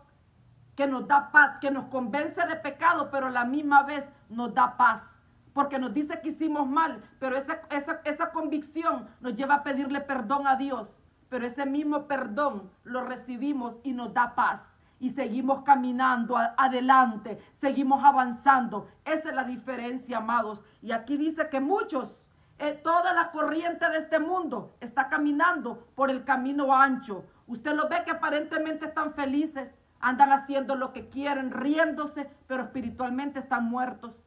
que 0.77 0.87
nos 0.87 1.09
da 1.09 1.33
paz, 1.33 1.57
que 1.61 1.73
nos 1.73 1.87
convence 1.87 2.47
de 2.47 2.55
pecado, 2.57 3.11
pero 3.11 3.27
a 3.27 3.31
la 3.31 3.45
misma 3.45 3.83
vez 3.83 4.09
nos 4.29 4.55
da 4.55 4.77
paz. 4.77 5.19
Porque 5.53 5.79
nos 5.79 5.93
dice 5.93 6.21
que 6.21 6.29
hicimos 6.29 6.69
mal, 6.69 7.03
pero 7.19 7.37
esa, 7.37 7.63
esa, 8.05 8.31
convicción 8.31 9.09
nos 9.21 9.35
lleva 9.35 9.57
a 9.57 9.63
pedirle 9.65 10.01
perdón 10.01 10.47
a 10.47 10.55
Dios. 10.55 10.93
Pero 11.29 11.47
ese 11.47 11.67
mismo 11.67 12.07
perdón 12.07 12.71
lo 12.85 13.03
recibimos 13.03 13.77
y 13.83 13.93
nos 13.93 14.15
da 14.15 14.37
paz. 14.37 14.73
Y 15.01 15.11
seguimos 15.11 15.63
caminando 15.63 16.37
adelante, 16.37 17.41
seguimos 17.55 18.05
avanzando. 18.05 18.89
Esa 19.05 19.31
es 19.31 19.35
la 19.35 19.45
diferencia, 19.45 20.19
amados. 20.19 20.63
Y 20.81 20.93
aquí 20.93 21.17
dice 21.17 21.49
que 21.49 21.61
muchos 21.61 22.28
eh, 22.59 22.81
toda 22.83 23.13
la 23.13 23.31
corriente 23.31 23.89
de 23.89 23.99
este 23.99 24.19
mundo 24.19 24.77
está 24.81 25.09
caminando 25.09 25.87
por 25.95 26.11
el 26.11 26.25
camino 26.25 26.75
ancho. 26.75 27.25
Usted 27.47 27.73
lo 27.73 27.89
ve 27.89 28.03
que 28.05 28.11
aparentemente 28.11 28.87
están 28.87 29.15
felices, 29.15 29.75
andan 30.01 30.33
haciendo 30.33 30.75
lo 30.75 30.93
que 30.93 31.09
quieren, 31.09 31.53
riéndose, 31.53 32.29
pero 32.49 32.65
espiritualmente 32.65 33.39
están 33.39 33.65
muertos. 33.65 34.19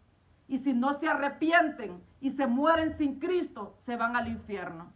Y 0.47 0.59
si 0.59 0.73
no 0.73 0.93
se 0.93 1.09
arrepienten 1.09 2.01
y 2.21 2.31
se 2.31 2.47
mueren 2.47 2.97
sin 2.97 3.19
Cristo, 3.19 3.77
se 3.85 3.97
van 3.97 4.15
al 4.15 4.27
infierno. 4.27 4.91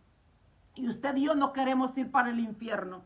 Y 0.75 0.87
usted 0.87 1.15
y 1.15 1.25
yo 1.25 1.35
no 1.35 1.53
queremos 1.53 1.97
ir 1.97 2.11
para 2.11 2.29
el 2.29 2.39
infierno. 2.39 3.03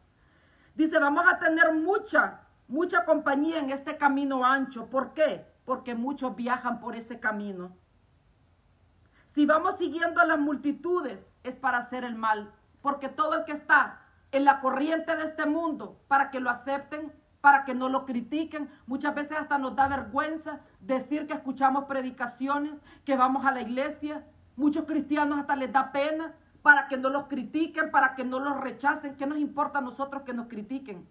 Dice, 0.76 1.00
vamos 1.00 1.26
a 1.28 1.40
tener 1.40 1.74
mucha, 1.74 2.42
mucha 2.68 3.04
compañía 3.04 3.60
en 3.60 3.72
este 3.72 3.98
camino 3.98 4.46
ancho. 4.46 4.90
¿Por 4.90 5.14
qué? 5.14 5.46
Porque 5.66 5.96
muchos 5.96 6.36
viajan 6.36 6.80
por 6.80 6.96
ese 6.96 7.20
camino. 7.20 7.72
Si 9.40 9.46
vamos 9.46 9.78
siguiendo 9.78 10.20
a 10.20 10.26
las 10.26 10.38
multitudes 10.38 11.34
es 11.44 11.56
para 11.56 11.78
hacer 11.78 12.04
el 12.04 12.14
mal, 12.14 12.52
porque 12.82 13.08
todo 13.08 13.36
el 13.36 13.46
que 13.46 13.54
está 13.54 14.02
en 14.34 14.44
la 14.44 14.60
corriente 14.60 15.16
de 15.16 15.24
este 15.24 15.46
mundo 15.46 15.98
para 16.10 16.30
que 16.30 16.42
lo 16.42 16.50
acepten, 16.50 17.14
para 17.40 17.64
que 17.64 17.74
no 17.74 17.88
lo 17.88 18.06
critiquen. 18.06 18.70
Muchas 18.86 19.16
veces 19.16 19.38
hasta 19.38 19.58
nos 19.58 19.78
da 19.78 19.88
vergüenza 19.88 20.60
decir 20.82 21.26
que 21.26 21.32
escuchamos 21.32 21.86
predicaciones, 21.86 22.82
que 23.06 23.16
vamos 23.16 23.46
a 23.46 23.54
la 23.54 23.62
iglesia. 23.62 24.26
Muchos 24.58 24.84
cristianos 24.84 25.40
hasta 25.40 25.56
les 25.56 25.72
da 25.72 25.94
pena 25.94 26.34
para 26.62 26.90
que 26.90 26.98
no 26.98 27.08
los 27.08 27.28
critiquen, 27.28 27.92
para 27.92 28.16
que 28.16 28.26
no 28.26 28.42
los 28.42 28.60
rechacen. 28.60 29.16
¿Qué 29.16 29.26
nos 29.26 29.38
importa 29.38 29.80
a 29.80 29.82
nosotros 29.82 30.24
que 30.24 30.34
nos 30.34 30.48
critiquen? 30.48 31.08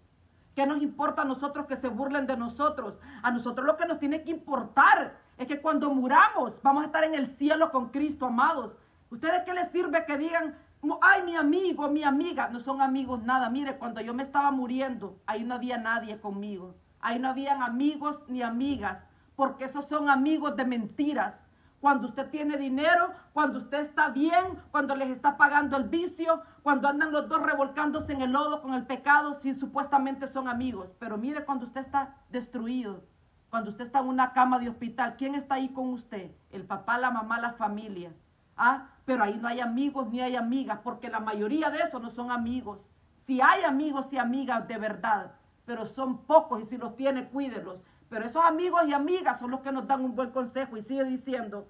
¿Qué 0.53 0.67
nos 0.67 0.83
importa 0.83 1.23
a 1.23 1.25
nosotros 1.25 1.65
que 1.65 1.77
se 1.77 1.87
burlen 1.87 2.27
de 2.27 2.37
nosotros? 2.37 2.99
A 3.23 3.31
nosotros 3.31 3.65
lo 3.65 3.75
que 3.75 3.87
nos 3.87 3.97
tiene 3.97 4.23
que 4.23 4.29
importar 4.29 5.17
es 5.39 5.47
que 5.47 5.61
cuando 5.61 5.89
muramos 5.89 6.61
vamos 6.61 6.83
a 6.83 6.87
estar 6.87 7.03
en 7.05 7.15
el 7.15 7.27
cielo 7.27 7.71
con 7.71 7.89
Cristo, 7.89 8.25
amados. 8.25 8.75
¿Ustedes 9.09 9.43
qué 9.45 9.53
les 9.53 9.71
sirve 9.71 10.05
que 10.05 10.17
digan, 10.17 10.55
ay, 11.01 11.23
mi 11.23 11.35
amigo, 11.37 11.87
mi 11.89 12.03
amiga? 12.03 12.49
No 12.49 12.59
son 12.59 12.81
amigos 12.81 13.23
nada. 13.23 13.49
Mire, 13.49 13.77
cuando 13.77 14.01
yo 14.01 14.13
me 14.13 14.21
estaba 14.21 14.51
muriendo, 14.51 15.17
ahí 15.25 15.45
no 15.45 15.55
había 15.55 15.77
nadie 15.77 16.19
conmigo. 16.19 16.75
Ahí 16.99 17.19
no 17.19 17.29
habían 17.29 17.63
amigos 17.63 18.19
ni 18.27 18.43
amigas, 18.43 19.07
porque 19.37 19.63
esos 19.63 19.85
son 19.85 20.09
amigos 20.09 20.57
de 20.57 20.65
mentiras 20.65 21.39
cuando 21.79 22.07
usted 22.07 22.29
tiene 22.29 22.57
dinero, 22.57 23.11
cuando 23.31 23.59
usted 23.59 23.79
está 23.79 24.09
bien, 24.09 24.59
cuando 24.71 24.93
les 24.93 25.09
está 25.09 25.37
pagando 25.37 25.77
el 25.77 25.85
vicio, 25.85 26.41
cuando 26.61 26.89
andan 26.89 27.13
los 27.13 27.29
dos 27.29 27.41
revolcándose 27.41 28.11
en 28.11 28.21
el 28.21 28.33
lodo 28.33 28.61
con 28.61 28.73
el 28.73 28.85
pecado, 28.85 29.35
si 29.35 29.55
supuestamente 29.55 30.27
son 30.27 30.49
amigos. 30.49 30.89
Pero 30.99 31.17
mire 31.17 31.45
cuando 31.45 31.65
usted 31.65 31.79
está 31.79 32.17
destruido, 32.29 33.03
cuando 33.49 33.71
usted 33.71 33.85
está 33.85 33.99
en 33.99 34.07
una 34.07 34.31
cama 34.33 34.59
de 34.59 34.69
hospital, 34.69 35.15
¿quién 35.17 35.35
está 35.35 35.55
ahí 35.55 35.69
con 35.69 35.89
usted? 35.89 36.31
El 36.51 36.63
papá, 36.65 36.97
la 36.97 37.09
mamá, 37.09 37.39
la 37.39 37.53
familia. 37.53 38.11
Ah, 38.55 38.89
pero 39.05 39.23
ahí 39.23 39.37
no 39.37 39.47
hay 39.47 39.59
amigos 39.59 40.09
ni 40.09 40.21
hay 40.21 40.35
amigas, 40.35 40.79
porque 40.83 41.09
la 41.09 41.19
mayoría 41.19 41.69
de 41.71 41.79
esos 41.79 42.01
no 42.01 42.09
son 42.09 42.31
amigos. 42.31 42.85
Si 43.25 43.41
hay 43.41 43.63
amigos 43.63 44.11
y 44.13 44.17
amigas 44.17 44.67
de 44.67 44.77
verdad, 44.77 45.31
pero 45.65 45.85
son 45.85 46.25
pocos 46.25 46.61
y 46.61 46.65
si 46.65 46.77
los 46.77 46.95
tiene, 46.95 47.29
cuídelos. 47.29 47.79
Pero 48.09 48.25
esos 48.25 48.43
amigos 48.43 48.81
y 48.87 48.93
amigas 48.93 49.39
son 49.39 49.51
los 49.51 49.61
que 49.61 49.71
nos 49.71 49.87
dan 49.87 50.03
un 50.03 50.15
buen 50.15 50.31
consejo 50.31 50.77
y 50.77 50.83
sigue 50.83 51.03
diciendo, 51.05 51.67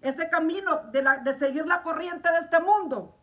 ese 0.00 0.28
camino 0.28 0.76
de, 0.92 1.04
de 1.24 1.34
seguir 1.34 1.66
la 1.66 1.82
corriente 1.82 2.30
de 2.30 2.38
este 2.38 2.60
mundo, 2.60 3.16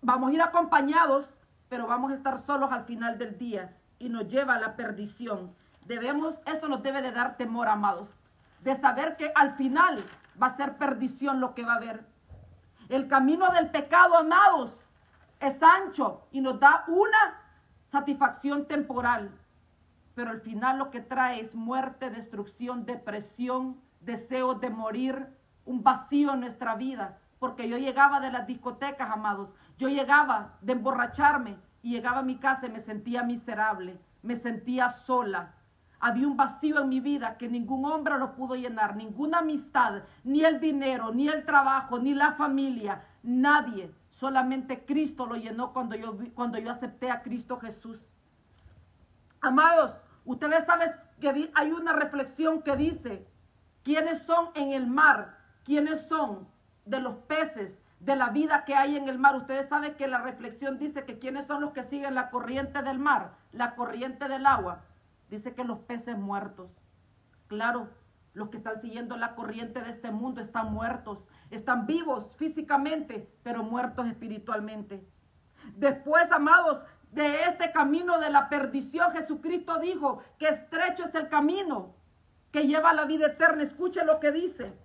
vamos 0.00 0.30
a 0.30 0.34
ir 0.34 0.42
acompañados, 0.42 1.34
pero 1.68 1.86
vamos 1.86 2.12
a 2.12 2.14
estar 2.14 2.38
solos 2.38 2.70
al 2.72 2.84
final 2.84 3.18
del 3.18 3.36
día 3.36 3.76
y 3.98 4.08
nos 4.08 4.28
lleva 4.28 4.54
a 4.54 4.60
la 4.60 4.76
perdición. 4.76 5.54
Debemos, 5.86 6.38
esto 6.46 6.68
nos 6.68 6.82
debe 6.82 7.02
de 7.02 7.12
dar 7.12 7.36
temor, 7.36 7.68
amados, 7.68 8.16
de 8.60 8.74
saber 8.74 9.16
que 9.16 9.32
al 9.34 9.52
final 9.56 10.04
va 10.40 10.48
a 10.48 10.56
ser 10.56 10.76
perdición 10.76 11.40
lo 11.40 11.54
que 11.54 11.64
va 11.64 11.74
a 11.74 11.76
haber. 11.76 12.04
El 12.88 13.08
camino 13.08 13.50
del 13.50 13.70
pecado, 13.70 14.16
amados, 14.16 14.76
es 15.40 15.62
ancho 15.62 16.26
y 16.30 16.40
nos 16.40 16.58
da 16.60 16.84
una 16.88 17.40
satisfacción 17.86 18.66
temporal 18.66 19.30
pero 20.16 20.30
al 20.30 20.40
final 20.40 20.78
lo 20.78 20.90
que 20.90 21.02
trae 21.02 21.40
es 21.40 21.54
muerte, 21.54 22.08
destrucción, 22.08 22.86
depresión, 22.86 23.78
deseo 24.00 24.54
de 24.54 24.70
morir, 24.70 25.28
un 25.66 25.82
vacío 25.82 26.32
en 26.32 26.40
nuestra 26.40 26.74
vida. 26.74 27.18
Porque 27.38 27.68
yo 27.68 27.76
llegaba 27.76 28.18
de 28.18 28.32
las 28.32 28.46
discotecas, 28.46 29.10
amados, 29.10 29.50
yo 29.76 29.90
llegaba 29.90 30.54
de 30.62 30.72
emborracharme 30.72 31.58
y 31.82 31.90
llegaba 31.90 32.20
a 32.20 32.22
mi 32.22 32.36
casa 32.38 32.66
y 32.66 32.70
me 32.70 32.80
sentía 32.80 33.24
miserable, 33.24 34.00
me 34.22 34.36
sentía 34.36 34.88
sola. 34.88 35.52
Había 36.00 36.26
un 36.26 36.36
vacío 36.36 36.80
en 36.80 36.88
mi 36.88 37.00
vida 37.00 37.36
que 37.38 37.48
ningún 37.48 37.84
hombre 37.84 38.18
lo 38.18 38.34
pudo 38.34 38.54
llenar, 38.54 38.96
ninguna 38.96 39.38
amistad, 39.38 40.02
ni 40.24 40.44
el 40.44 40.60
dinero, 40.60 41.12
ni 41.12 41.28
el 41.28 41.44
trabajo, 41.44 41.98
ni 41.98 42.14
la 42.14 42.32
familia, 42.32 43.02
nadie. 43.22 43.90
Solamente 44.10 44.84
Cristo 44.84 45.26
lo 45.26 45.36
llenó 45.36 45.72
cuando 45.72 45.96
yo, 45.96 46.16
cuando 46.34 46.58
yo 46.58 46.70
acepté 46.70 47.10
a 47.10 47.22
Cristo 47.22 47.58
Jesús. 47.58 48.06
Amados, 49.40 49.94
Ustedes 50.26 50.64
saben 50.64 50.90
que 51.20 51.50
hay 51.54 51.70
una 51.70 51.92
reflexión 51.92 52.60
que 52.60 52.76
dice, 52.76 53.26
¿quiénes 53.84 54.22
son 54.22 54.50
en 54.54 54.72
el 54.72 54.88
mar? 54.88 55.38
¿Quiénes 55.64 56.08
son 56.08 56.48
de 56.84 57.00
los 57.00 57.14
peces, 57.14 57.78
de 58.00 58.16
la 58.16 58.30
vida 58.30 58.64
que 58.64 58.74
hay 58.74 58.96
en 58.96 59.08
el 59.08 59.20
mar? 59.20 59.36
Ustedes 59.36 59.68
saben 59.68 59.94
que 59.94 60.08
la 60.08 60.18
reflexión 60.18 60.78
dice 60.78 61.04
que 61.04 61.20
quiénes 61.20 61.46
son 61.46 61.60
los 61.60 61.72
que 61.72 61.84
siguen 61.84 62.16
la 62.16 62.30
corriente 62.30 62.82
del 62.82 62.98
mar, 62.98 63.34
la 63.52 63.76
corriente 63.76 64.26
del 64.26 64.46
agua. 64.46 64.80
Dice 65.28 65.54
que 65.54 65.64
los 65.64 65.80
peces 65.80 66.16
muertos. 66.16 66.70
Claro, 67.48 67.88
los 68.32 68.50
que 68.50 68.58
están 68.58 68.80
siguiendo 68.80 69.16
la 69.16 69.34
corriente 69.34 69.80
de 69.80 69.90
este 69.90 70.10
mundo 70.10 70.40
están 70.40 70.72
muertos, 70.72 71.24
están 71.50 71.86
vivos 71.86 72.28
físicamente, 72.36 73.32
pero 73.42 73.62
muertos 73.62 74.06
espiritualmente. 74.06 75.06
Después, 75.74 76.30
amados, 76.30 76.80
de 77.12 77.44
este 77.44 77.72
camino 77.72 78.18
de 78.18 78.30
la 78.30 78.48
perdición, 78.48 79.12
Jesucristo 79.12 79.78
dijo 79.78 80.22
que 80.38 80.48
estrecho 80.48 81.04
es 81.04 81.14
el 81.14 81.28
camino 81.28 81.94
que 82.50 82.66
lleva 82.66 82.90
a 82.90 82.94
la 82.94 83.04
vida 83.04 83.26
eterna. 83.26 83.62
Escuche 83.62 84.04
lo 84.04 84.20
que 84.20 84.32
dice. 84.32 84.78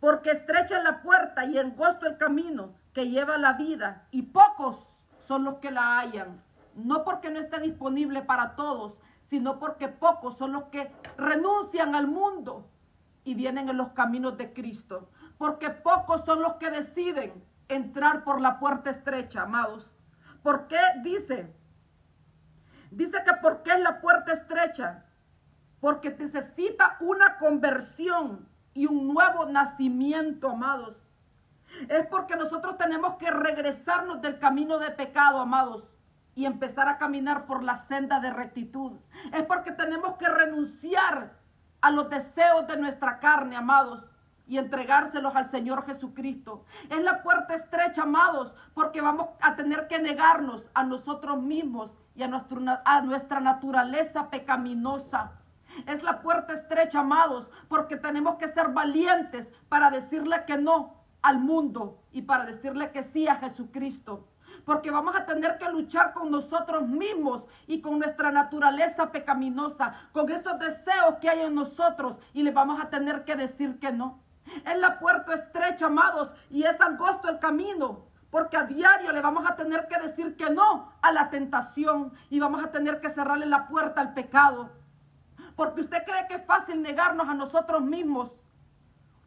Porque 0.00 0.30
estrecha 0.30 0.78
es 0.78 0.84
la 0.84 1.02
puerta 1.02 1.44
y 1.44 1.58
angosto 1.58 2.06
el 2.06 2.16
camino 2.16 2.74
que 2.94 3.08
lleva 3.08 3.34
a 3.34 3.38
la 3.38 3.52
vida 3.54 4.06
y 4.10 4.22
pocos 4.22 5.04
son 5.18 5.44
los 5.44 5.56
que 5.56 5.70
la 5.70 5.98
hallan. 5.98 6.42
No 6.76 7.04
porque 7.04 7.30
no 7.30 7.40
esté 7.40 7.58
disponible 7.60 8.22
para 8.22 8.54
todos, 8.54 8.98
sino 9.24 9.58
porque 9.58 9.88
pocos 9.88 10.36
son 10.36 10.52
los 10.52 10.64
que 10.64 10.92
renuncian 11.16 11.94
al 11.94 12.06
mundo 12.06 12.68
y 13.24 13.34
vienen 13.34 13.68
en 13.68 13.76
los 13.76 13.88
caminos 13.88 14.36
de 14.36 14.52
Cristo. 14.52 15.08
Porque 15.38 15.70
pocos 15.70 16.24
son 16.24 16.42
los 16.42 16.54
que 16.54 16.70
deciden 16.70 17.44
entrar 17.68 18.24
por 18.24 18.40
la 18.40 18.58
puerta 18.58 18.90
estrecha, 18.90 19.42
amados. 19.42 19.90
¿Por 20.42 20.68
qué 20.68 20.78
dice? 21.02 21.52
Dice 22.90 23.18
que 23.24 23.32
porque 23.42 23.72
es 23.72 23.80
la 23.80 24.00
puerta 24.00 24.32
estrecha, 24.32 25.04
porque 25.80 26.10
necesita 26.10 26.96
una 27.00 27.38
conversión 27.38 28.48
y 28.74 28.86
un 28.86 29.12
nuevo 29.12 29.46
nacimiento, 29.46 30.50
amados. 30.50 30.96
Es 31.88 32.06
porque 32.06 32.36
nosotros 32.36 32.78
tenemos 32.78 33.16
que 33.16 33.30
regresarnos 33.30 34.22
del 34.22 34.38
camino 34.38 34.78
de 34.78 34.90
pecado, 34.90 35.40
amados, 35.40 35.90
y 36.36 36.44
empezar 36.44 36.88
a 36.88 36.98
caminar 36.98 37.46
por 37.46 37.64
la 37.64 37.74
senda 37.74 38.20
de 38.20 38.30
rectitud. 38.30 38.92
Es 39.32 39.42
porque 39.44 39.72
tenemos 39.72 40.16
que 40.18 40.28
renunciar 40.28 41.32
a 41.80 41.90
los 41.90 42.08
deseos 42.08 42.68
de 42.68 42.76
nuestra 42.76 43.18
carne, 43.18 43.56
amados 43.56 44.06
y 44.46 44.58
entregárselos 44.58 45.34
al 45.34 45.48
Señor 45.48 45.84
Jesucristo. 45.86 46.64
Es 46.90 47.02
la 47.02 47.22
puerta 47.22 47.54
estrecha, 47.54 48.02
amados, 48.02 48.54
porque 48.74 49.00
vamos 49.00 49.28
a 49.40 49.56
tener 49.56 49.88
que 49.88 49.98
negarnos 49.98 50.70
a 50.74 50.84
nosotros 50.84 51.42
mismos 51.42 51.92
y 52.14 52.22
a, 52.22 52.28
nuestra 52.28 53.40
naturaleza 53.40 54.30
pecaminosa. 54.30 55.32
Es 55.86 56.02
la 56.02 56.20
puerta 56.20 56.52
estrecha, 56.52 57.00
amados, 57.00 57.48
porque 57.68 57.96
tenemos 57.96 58.36
que 58.36 58.48
ser 58.48 58.68
valientes 58.68 59.50
para 59.68 59.90
decirle 59.90 60.44
que 60.46 60.58
no 60.58 60.94
al 61.22 61.38
mundo 61.38 61.98
y 62.12 62.22
para 62.22 62.44
decirle 62.44 62.92
que 62.92 63.02
sí 63.02 63.26
a 63.26 63.34
Jesucristo. 63.36 64.26
Porque 64.66 64.90
vamos 64.90 65.14
a 65.14 65.24
tener 65.24 65.58
que 65.58 65.70
luchar 65.70 66.12
con 66.12 66.28
nosotros 66.28 66.88
mismos 66.88 67.46
y 67.68 67.80
con 67.80 68.00
nuestra 68.00 68.32
naturaleza 68.32 69.12
pecaminosa, 69.12 69.94
con 70.10 70.28
esos 70.28 70.58
deseos 70.58 71.14
que 71.20 71.30
hay 71.30 71.42
en 71.42 71.54
nosotros 71.54 72.18
y 72.34 72.42
le 72.42 72.50
vamos 72.50 72.82
a 72.82 72.90
tener 72.90 73.24
que 73.24 73.36
decir 73.36 73.78
que 73.78 73.92
no. 73.92 74.18
Es 74.64 74.76
la 74.78 74.98
puerta 74.98 75.34
estrecha, 75.34 75.86
amados, 75.86 76.32
y 76.50 76.64
es 76.64 76.80
angosto 76.80 77.28
el 77.28 77.38
camino. 77.38 78.06
Porque 78.28 78.56
a 78.56 78.64
diario 78.64 79.12
le 79.12 79.20
vamos 79.20 79.48
a 79.48 79.54
tener 79.54 79.86
que 79.86 80.00
decir 80.00 80.36
que 80.36 80.50
no 80.50 80.90
a 81.00 81.12
la 81.12 81.30
tentación 81.30 82.12
y 82.28 82.40
vamos 82.40 82.62
a 82.64 82.72
tener 82.72 83.00
que 83.00 83.08
cerrarle 83.08 83.46
la 83.46 83.68
puerta 83.68 84.00
al 84.00 84.14
pecado. 84.14 84.70
Porque 85.54 85.82
usted 85.82 86.02
cree 86.04 86.26
que 86.26 86.34
es 86.34 86.44
fácil 86.44 86.82
negarnos 86.82 87.28
a 87.28 87.34
nosotros 87.34 87.82
mismos. 87.82 88.34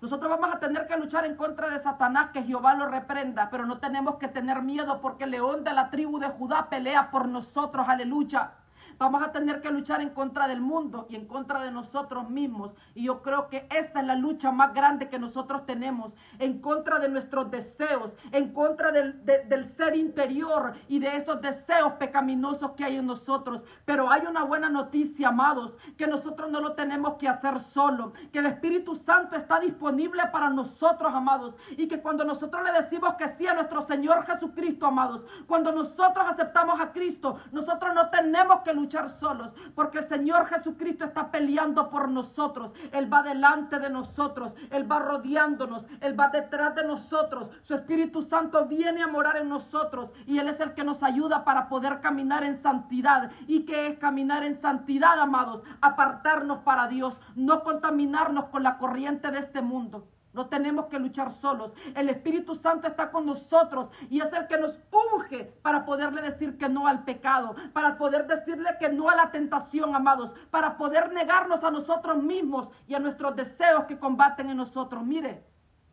Nosotros 0.01 0.29
vamos 0.29 0.55
a 0.55 0.59
tener 0.59 0.87
que 0.87 0.95
luchar 0.95 1.25
en 1.25 1.35
contra 1.35 1.69
de 1.69 1.77
Satanás, 1.77 2.29
que 2.31 2.43
Jehová 2.43 2.73
lo 2.73 2.85
reprenda, 2.85 3.49
pero 3.49 3.65
no 3.65 3.79
tenemos 3.79 4.15
que 4.15 4.29
tener 4.29 4.61
miedo 4.61 5.01
porque 5.01 5.25
el 5.25 5.31
león 5.31 5.65
de 5.65 5.73
la 5.73 5.89
tribu 5.89 6.19
de 6.19 6.29
Judá 6.29 6.69
pelea 6.69 7.11
por 7.11 7.27
nosotros, 7.27 7.85
aleluya. 7.89 8.51
Vamos 8.99 9.23
a 9.23 9.31
tener 9.31 9.61
que 9.61 9.71
luchar 9.71 10.01
en 10.01 10.09
contra 10.09 10.45
del 10.49 10.59
mundo 10.59 11.07
y 11.09 11.15
en 11.15 11.25
contra 11.25 11.61
de 11.61 11.71
nosotros 11.71 12.29
mismos. 12.29 12.73
Y 12.93 13.05
yo 13.05 13.21
creo 13.21 13.47
que 13.47 13.65
esa 13.73 14.01
es 14.01 14.05
la 14.05 14.15
lucha 14.15 14.51
más 14.51 14.73
grande 14.73 15.07
que 15.07 15.17
nosotros 15.17 15.65
tenemos. 15.65 16.13
En 16.37 16.59
contra 16.59 16.99
de 16.99 17.07
nuestros 17.07 17.49
deseos, 17.49 18.11
en 18.33 18.51
contra 18.51 18.91
del, 18.91 19.23
del 19.23 19.65
ser 19.67 19.95
interior 19.95 20.73
y 20.89 20.99
de 20.99 21.15
esos 21.15 21.41
deseos 21.41 21.93
pecaminosos 21.93 22.71
que 22.71 22.83
hay 22.83 22.97
en 22.97 23.05
nosotros. 23.05 23.63
Pero 23.85 24.11
hay 24.11 24.23
una 24.27 24.43
buena 24.43 24.69
noticia, 24.69 25.29
amados, 25.29 25.77
que 25.97 26.05
nosotros 26.05 26.51
no 26.51 26.59
lo 26.59 26.73
tenemos 26.73 27.13
que 27.13 27.29
hacer 27.29 27.57
solo. 27.61 28.11
Que 28.33 28.39
el 28.39 28.47
Espíritu 28.47 28.95
Santo 28.95 29.37
está 29.37 29.61
disponible 29.61 30.23
para 30.29 30.49
nosotros, 30.49 31.13
amados. 31.13 31.55
Y 31.77 31.87
que 31.87 32.01
cuando 32.01 32.25
nosotros 32.25 32.61
le 32.65 32.73
decimos 32.73 33.13
que 33.13 33.29
sí 33.29 33.47
a 33.47 33.53
nuestro 33.53 33.79
Señor 33.79 34.25
Jesucristo, 34.25 34.87
amados, 34.87 35.21
cuando 35.47 35.71
nosotros 35.71 36.25
aceptamos 36.27 36.81
a 36.81 36.91
Cristo, 36.91 37.39
nosotros 37.53 37.93
no 37.95 38.09
tenemos 38.09 38.59
que 38.59 38.73
luchar 38.73 38.88
solos, 39.19 39.53
porque 39.75 39.99
el 39.99 40.07
Señor 40.07 40.47
Jesucristo 40.47 41.05
está 41.05 41.31
peleando 41.31 41.89
por 41.89 42.09
nosotros. 42.09 42.73
Él 42.91 43.11
va 43.11 43.23
delante 43.23 43.79
de 43.79 43.89
nosotros, 43.89 44.53
Él 44.71 44.91
va 44.91 44.99
rodeándonos, 44.99 45.85
Él 46.01 46.19
va 46.19 46.29
detrás 46.29 46.75
de 46.75 46.83
nosotros. 46.83 47.49
Su 47.63 47.75
Espíritu 47.75 48.21
Santo 48.21 48.65
viene 48.65 49.03
a 49.03 49.07
morar 49.07 49.37
en 49.37 49.49
nosotros 49.49 50.09
y 50.25 50.39
Él 50.39 50.47
es 50.47 50.59
el 50.59 50.73
que 50.73 50.83
nos 50.83 51.03
ayuda 51.03 51.43
para 51.43 51.69
poder 51.69 52.01
caminar 52.01 52.43
en 52.43 52.61
santidad. 52.61 53.31
¿Y 53.47 53.65
qué 53.65 53.87
es 53.87 53.99
caminar 53.99 54.43
en 54.43 54.59
santidad, 54.59 55.19
amados? 55.19 55.61
Apartarnos 55.81 56.59
para 56.59 56.87
Dios, 56.87 57.15
no 57.35 57.63
contaminarnos 57.63 58.45
con 58.45 58.63
la 58.63 58.77
corriente 58.77 59.31
de 59.31 59.39
este 59.39 59.61
mundo. 59.61 60.07
No 60.39 60.47
tenemos 60.47 60.85
que 60.85 60.99
luchar 60.99 61.33
solos. 61.33 61.73
El 61.95 62.07
Espíritu 62.07 62.55
Santo 62.55 62.87
está 62.87 63.11
con 63.11 63.25
nosotros 63.25 63.89
y 64.09 64.21
es 64.21 64.31
el 64.31 64.47
que 64.47 64.57
nos 64.57 64.79
unge 64.89 65.43
para 65.61 65.83
poderle 65.83 66.21
decir 66.21 66.57
que 66.57 66.69
no 66.69 66.87
al 66.87 67.03
pecado, 67.03 67.57
para 67.73 67.97
poder 67.97 68.25
decirle 68.25 68.77
que 68.79 68.87
no 68.87 69.09
a 69.09 69.17
la 69.17 69.31
tentación, 69.31 69.93
amados, 69.93 70.31
para 70.49 70.77
poder 70.77 71.11
negarnos 71.11 71.61
a 71.65 71.71
nosotros 71.71 72.23
mismos 72.23 72.69
y 72.87 72.95
a 72.95 72.99
nuestros 72.99 73.35
deseos 73.35 73.83
que 73.83 73.99
combaten 73.99 74.49
en 74.49 74.55
nosotros. 74.55 75.03
Mire, 75.03 75.43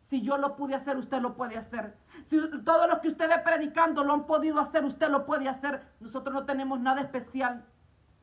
si 0.05 0.21
yo 0.21 0.37
lo 0.37 0.55
pude 0.55 0.75
hacer, 0.75 0.95
usted 0.95 1.21
lo 1.21 1.35
puede 1.35 1.57
hacer. 1.57 1.97
Si 2.27 2.39
todo 2.63 2.87
lo 2.87 3.01
que 3.01 3.09
usted 3.09 3.29
predicando 3.43 4.05
lo 4.05 4.13
han 4.13 4.27
podido 4.27 4.61
hacer, 4.61 4.85
usted 4.85 5.09
lo 5.09 5.25
puede 5.25 5.49
hacer. 5.49 5.83
Nosotros 5.99 6.33
no 6.33 6.45
tenemos 6.45 6.79
nada 6.79 7.01
especial. 7.01 7.65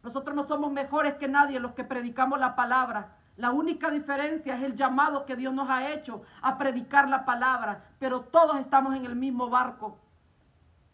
Nosotros 0.03 0.35
no 0.35 0.45
somos 0.45 0.73
mejores 0.73 1.17
que 1.17 1.29
nadie 1.29 1.61
los 1.61 1.73
que 1.73 1.85
predicamos 1.85 2.41
la 2.41 2.57
palabra. 2.57 3.19
La 3.37 3.51
única 3.51 3.91
diferencia 3.91 4.57
es 4.57 4.63
el 4.63 4.77
llamado 4.77 5.27
que 5.27 5.35
Dios 5.35 5.53
nos 5.53 5.69
ha 5.69 5.91
hecho 5.91 6.23
a 6.41 6.57
predicar 6.57 7.09
la 7.09 7.25
palabra, 7.25 7.85
pero 7.99 8.21
todos 8.21 8.59
estamos 8.59 8.95
en 8.95 9.05
el 9.07 9.17
mismo 9.17 9.49
barco. 9.51 9.99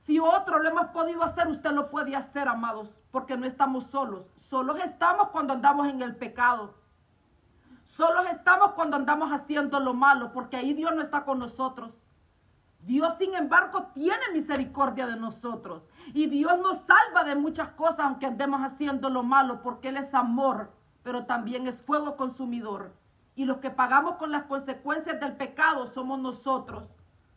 Si 0.06 0.18
otro 0.18 0.58
lo 0.58 0.68
hemos 0.68 0.86
podido 0.86 1.22
hacer, 1.22 1.48
usted 1.48 1.70
lo 1.72 1.90
puede 1.90 2.16
hacer, 2.16 2.48
amados, 2.48 2.94
porque 3.10 3.36
no 3.36 3.44
estamos 3.44 3.84
solos. 3.84 4.24
Solos 4.36 4.78
estamos 4.82 5.28
cuando 5.28 5.52
andamos 5.52 5.88
en 5.88 6.00
el 6.00 6.16
pecado. 6.16 6.74
Solos 7.84 8.24
estamos 8.30 8.72
cuando 8.72 8.96
andamos 8.96 9.30
haciendo 9.30 9.78
lo 9.78 9.92
malo, 9.92 10.32
porque 10.32 10.56
ahí 10.56 10.72
Dios 10.72 10.94
no 10.94 11.02
está 11.02 11.24
con 11.24 11.38
nosotros. 11.38 11.94
Dios, 12.80 13.14
sin 13.18 13.34
embargo, 13.34 13.88
tiene 13.92 14.32
misericordia 14.32 15.06
de 15.06 15.16
nosotros. 15.16 15.82
Y 16.14 16.26
Dios 16.26 16.58
nos 16.60 16.78
salva 16.78 17.24
de 17.24 17.34
muchas 17.34 17.68
cosas, 17.72 18.00
aunque 18.00 18.24
andemos 18.24 18.62
haciendo 18.62 19.10
lo 19.10 19.22
malo, 19.22 19.60
porque 19.60 19.88
Él 19.88 19.98
es 19.98 20.14
amor 20.14 20.79
pero 21.02 21.24
también 21.26 21.66
es 21.66 21.80
fuego 21.80 22.16
consumidor. 22.16 22.92
Y 23.34 23.44
los 23.44 23.58
que 23.58 23.70
pagamos 23.70 24.16
con 24.16 24.32
las 24.32 24.44
consecuencias 24.44 25.20
del 25.20 25.36
pecado 25.36 25.86
somos 25.86 26.18
nosotros. 26.18 26.90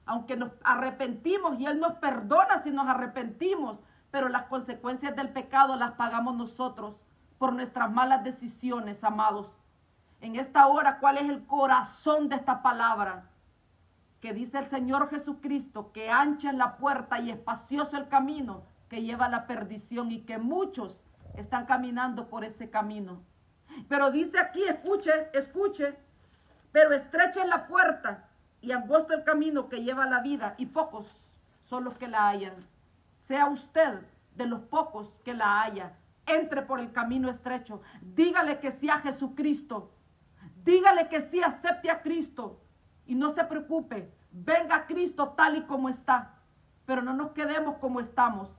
Aunque 0.06 0.36
nos 0.36 0.52
arrepentimos 0.64 1.60
y 1.60 1.66
Él 1.66 1.80
nos 1.80 1.94
perdona 1.94 2.60
si 2.60 2.72
nos 2.72 2.88
arrepentimos, 2.88 3.80
pero 4.12 4.30
las 4.30 4.44
consecuencias 4.44 5.16
del 5.16 5.30
pecado 5.30 5.76
las 5.76 5.94
pagamos 5.94 6.36
nosotros 6.36 7.00
por 7.38 7.54
nuestras 7.54 7.92
malas 7.92 8.24
decisiones, 8.24 9.04
amados. 9.04 9.52
En 10.22 10.36
esta 10.36 10.68
hora, 10.68 11.00
¿cuál 11.00 11.18
es 11.18 11.30
el 11.30 11.46
corazón 11.46 12.30
de 12.30 12.36
esta 12.36 12.62
palabra? 12.62 13.30
Que 14.22 14.34
dice 14.34 14.58
el 14.58 14.68
Señor 14.68 15.10
Jesucristo, 15.10 15.92
que 15.92 16.10
ancha 16.10 16.52
es 16.52 16.56
la 16.56 16.78
puerta 16.78 17.20
y 17.20 17.32
espacioso 17.32 17.98
el 17.98 18.08
camino 18.08 18.64
que 18.88 19.02
lleva 19.02 19.26
a 19.26 19.30
la 19.30 19.48
perdición 19.48 20.12
y 20.12 20.22
que 20.22 20.38
muchos 20.38 21.04
están 21.36 21.66
caminando 21.66 22.30
por 22.30 22.44
ese 22.44 22.70
camino. 22.70 23.22
Pero 23.88 24.12
dice 24.12 24.40
aquí, 24.40 24.64
escuche, 24.64 25.30
escuche, 25.34 25.96
pero 26.72 26.94
estrecha 26.94 27.44
es 27.44 27.50
la 27.50 27.68
puerta 27.68 28.30
y 28.62 28.72
angosto 28.72 29.14
el 29.14 29.24
camino 29.24 29.70
que 29.70 29.84
lleva 29.84 30.06
la 30.06 30.22
vida 30.22 30.56
y 30.58 30.66
pocos 30.66 31.30
son 31.64 31.84
los 31.84 31.98
que 31.98 32.08
la 32.08 32.30
hallan. 32.30 32.56
Sea 33.20 33.48
usted 33.48 34.02
de 34.36 34.46
los 34.46 34.62
pocos 34.62 35.14
que 35.24 35.34
la 35.34 35.62
haya. 35.62 35.94
Entre 36.26 36.62
por 36.62 36.80
el 36.80 36.92
camino 36.94 37.30
estrecho. 37.30 37.82
Dígale 38.02 38.60
que 38.60 38.72
sí 38.72 38.90
a 38.90 39.00
Jesucristo. 39.00 39.92
Dígale 40.64 41.10
que 41.10 41.22
sí, 41.22 41.42
acepte 41.44 41.92
a 41.92 42.02
Cristo. 42.02 42.62
Y 43.06 43.16
no 43.16 43.30
se 43.30 43.44
preocupe. 43.44 44.14
Venga 44.32 44.76
a 44.76 44.86
Cristo 44.88 45.34
tal 45.36 45.58
y 45.58 45.64
como 45.64 45.90
está. 45.90 46.36
Pero 46.86 47.02
no 47.02 47.14
nos 47.14 47.32
quedemos 47.32 47.76
como 47.78 48.00
estamos. 48.00 48.50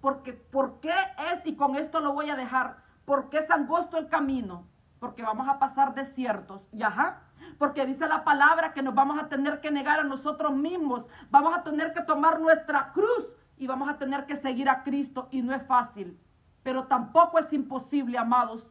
Porque, 0.00 0.32
¿por 0.32 0.80
qué 0.80 0.94
es? 1.32 1.44
Y 1.44 1.56
con 1.56 1.76
esto 1.76 2.00
lo 2.00 2.14
voy 2.14 2.30
a 2.30 2.36
dejar 2.36 2.78
¿Por 3.10 3.28
qué 3.28 3.38
es 3.38 3.50
angosto 3.50 3.98
el 3.98 4.06
camino? 4.06 4.68
Porque 5.00 5.24
vamos 5.24 5.48
a 5.48 5.58
pasar 5.58 5.96
desiertos. 5.96 6.68
Y 6.70 6.84
ajá, 6.84 7.22
porque 7.58 7.84
dice 7.84 8.06
la 8.06 8.22
palabra 8.22 8.72
que 8.72 8.84
nos 8.84 8.94
vamos 8.94 9.18
a 9.18 9.26
tener 9.26 9.60
que 9.60 9.72
negar 9.72 9.98
a 9.98 10.04
nosotros 10.04 10.52
mismos. 10.52 11.04
Vamos 11.28 11.52
a 11.52 11.64
tener 11.64 11.92
que 11.92 12.02
tomar 12.02 12.38
nuestra 12.38 12.92
cruz 12.92 13.26
y 13.56 13.66
vamos 13.66 13.88
a 13.88 13.98
tener 13.98 14.26
que 14.26 14.36
seguir 14.36 14.68
a 14.68 14.84
Cristo. 14.84 15.26
Y 15.32 15.42
no 15.42 15.52
es 15.52 15.66
fácil. 15.66 16.20
Pero 16.62 16.84
tampoco 16.84 17.40
es 17.40 17.52
imposible, 17.52 18.16
amados. 18.16 18.70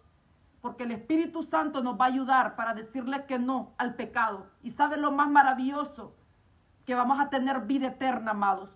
Porque 0.61 0.83
el 0.83 0.91
Espíritu 0.91 1.43
Santo 1.43 1.83
nos 1.83 1.99
va 1.99 2.05
a 2.05 2.07
ayudar 2.07 2.55
para 2.55 2.73
decirle 2.73 3.25
que 3.25 3.39
no 3.39 3.73
al 3.77 3.95
pecado. 3.95 4.47
Y 4.63 4.71
sabe 4.71 4.95
lo 4.95 5.11
más 5.11 5.29
maravilloso, 5.29 6.15
que 6.85 6.95
vamos 6.95 7.19
a 7.19 7.29
tener 7.29 7.59
vida 7.65 7.87
eterna, 7.87 8.31
amados. 8.31 8.73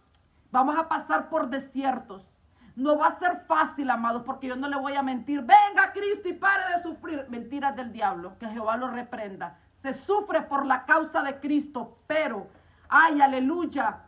Vamos 0.52 0.76
a 0.78 0.90
pasar 0.90 1.30
por 1.30 1.48
desiertos. 1.48 2.33
No 2.76 2.98
va 2.98 3.08
a 3.08 3.20
ser 3.20 3.42
fácil, 3.48 3.90
amados, 3.90 4.24
porque 4.26 4.48
yo 4.48 4.56
no 4.56 4.68
le 4.68 4.76
voy 4.76 4.96
a 4.96 5.04
mentir. 5.04 5.42
Venga 5.42 5.92
Cristo 5.94 6.28
y 6.28 6.34
pare 6.34 6.64
de 6.76 6.82
sufrir. 6.82 7.26
Mentiras 7.30 7.76
del 7.76 7.92
diablo, 7.92 8.38
que 8.40 8.48
Jehová 8.48 8.78
lo 8.78 8.88
reprenda. 8.88 9.60
Se 9.78 9.94
sufre 9.94 10.42
por 10.42 10.66
la 10.66 10.86
causa 10.86 11.22
de 11.22 11.40
Cristo, 11.40 12.00
pero, 12.08 12.48
ay, 12.90 13.22
aleluya, 13.22 14.00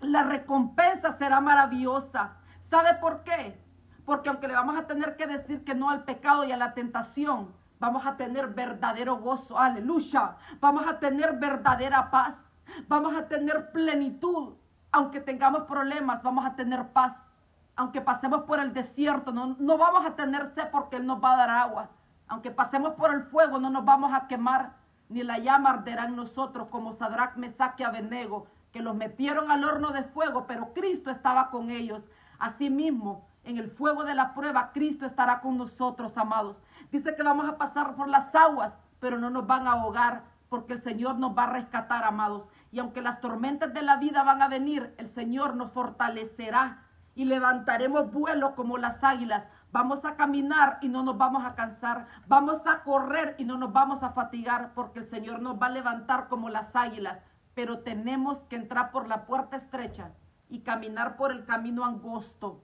la 0.00 0.24
recompensa 0.24 1.12
será 1.12 1.40
maravillosa. 1.40 2.32
¿Sabe 2.60 2.94
por 2.94 3.22
qué? 3.22 3.60
Porque 4.04 4.30
aunque 4.30 4.48
le 4.48 4.54
vamos 4.54 4.76
a 4.76 4.86
tener 4.86 5.16
que 5.16 5.28
decir 5.28 5.64
que 5.64 5.74
no 5.74 5.90
al 5.90 6.02
pecado 6.02 6.44
y 6.44 6.50
a 6.50 6.56
la 6.56 6.74
tentación, 6.74 7.52
vamos 7.78 8.04
a 8.04 8.16
tener 8.16 8.48
verdadero 8.48 9.18
gozo, 9.18 9.58
aleluya. 9.58 10.36
Vamos 10.60 10.88
a 10.88 10.98
tener 10.98 11.34
verdadera 11.34 12.10
paz. 12.10 12.50
Vamos 12.88 13.14
a 13.14 13.28
tener 13.28 13.70
plenitud. 13.70 14.54
Aunque 14.90 15.20
tengamos 15.20 15.64
problemas, 15.64 16.22
vamos 16.22 16.44
a 16.44 16.56
tener 16.56 16.88
paz 16.88 17.31
aunque 17.76 18.00
pasemos 18.00 18.42
por 18.44 18.60
el 18.60 18.72
desierto, 18.72 19.32
no, 19.32 19.56
no 19.58 19.78
vamos 19.78 20.04
a 20.04 20.14
tener 20.14 20.46
sed 20.46 20.68
porque 20.70 20.96
Él 20.96 21.06
nos 21.06 21.22
va 21.22 21.32
a 21.32 21.36
dar 21.36 21.50
agua. 21.50 21.90
Aunque 22.28 22.50
pasemos 22.50 22.94
por 22.94 23.12
el 23.12 23.22
fuego, 23.24 23.58
no 23.58 23.70
nos 23.70 23.84
vamos 23.84 24.12
a 24.12 24.26
quemar, 24.26 24.74
ni 25.08 25.22
la 25.22 25.38
llama 25.38 25.70
arderá 25.70 26.04
en 26.04 26.16
nosotros, 26.16 26.68
como 26.68 26.92
Sadrach, 26.92 27.36
Mesach 27.36 27.78
y 27.78 27.82
Abednego, 27.82 28.46
que 28.72 28.80
los 28.80 28.94
metieron 28.94 29.50
al 29.50 29.64
horno 29.64 29.92
de 29.92 30.02
fuego, 30.02 30.46
pero 30.46 30.72
Cristo 30.72 31.10
estaba 31.10 31.50
con 31.50 31.70
ellos. 31.70 32.02
Asimismo, 32.38 33.26
en 33.44 33.58
el 33.58 33.70
fuego 33.70 34.04
de 34.04 34.14
la 34.14 34.34
prueba, 34.34 34.70
Cristo 34.72 35.04
estará 35.04 35.40
con 35.40 35.58
nosotros, 35.58 36.16
amados. 36.16 36.62
Dice 36.90 37.14
que 37.14 37.22
vamos 37.22 37.48
a 37.48 37.58
pasar 37.58 37.94
por 37.94 38.08
las 38.08 38.34
aguas, 38.34 38.76
pero 39.00 39.18
no 39.18 39.30
nos 39.30 39.46
van 39.46 39.66
a 39.66 39.72
ahogar, 39.72 40.22
porque 40.48 40.74
el 40.74 40.80
Señor 40.80 41.16
nos 41.16 41.36
va 41.36 41.44
a 41.44 41.50
rescatar, 41.50 42.04
amados. 42.04 42.48
Y 42.70 42.78
aunque 42.78 43.02
las 43.02 43.20
tormentas 43.20 43.74
de 43.74 43.82
la 43.82 43.96
vida 43.96 44.22
van 44.22 44.42
a 44.42 44.48
venir, 44.48 44.94
el 44.96 45.08
Señor 45.08 45.56
nos 45.56 45.72
fortalecerá 45.72 46.81
y 47.14 47.24
levantaremos 47.24 48.12
vuelo 48.12 48.54
como 48.54 48.78
las 48.78 49.02
águilas. 49.04 49.46
Vamos 49.70 50.04
a 50.04 50.16
caminar 50.16 50.78
y 50.80 50.88
no 50.88 51.02
nos 51.02 51.16
vamos 51.16 51.44
a 51.44 51.54
cansar. 51.54 52.06
Vamos 52.26 52.66
a 52.66 52.82
correr 52.82 53.34
y 53.38 53.44
no 53.44 53.56
nos 53.56 53.72
vamos 53.72 54.02
a 54.02 54.10
fatigar 54.10 54.72
porque 54.74 55.00
el 55.00 55.06
Señor 55.06 55.40
nos 55.40 55.60
va 55.60 55.66
a 55.66 55.70
levantar 55.70 56.28
como 56.28 56.48
las 56.48 56.76
águilas. 56.76 57.20
Pero 57.54 57.80
tenemos 57.80 58.38
que 58.48 58.56
entrar 58.56 58.90
por 58.90 59.08
la 59.08 59.26
puerta 59.26 59.56
estrecha 59.56 60.12
y 60.48 60.60
caminar 60.60 61.16
por 61.16 61.32
el 61.32 61.44
camino 61.44 61.84
angosto. 61.84 62.62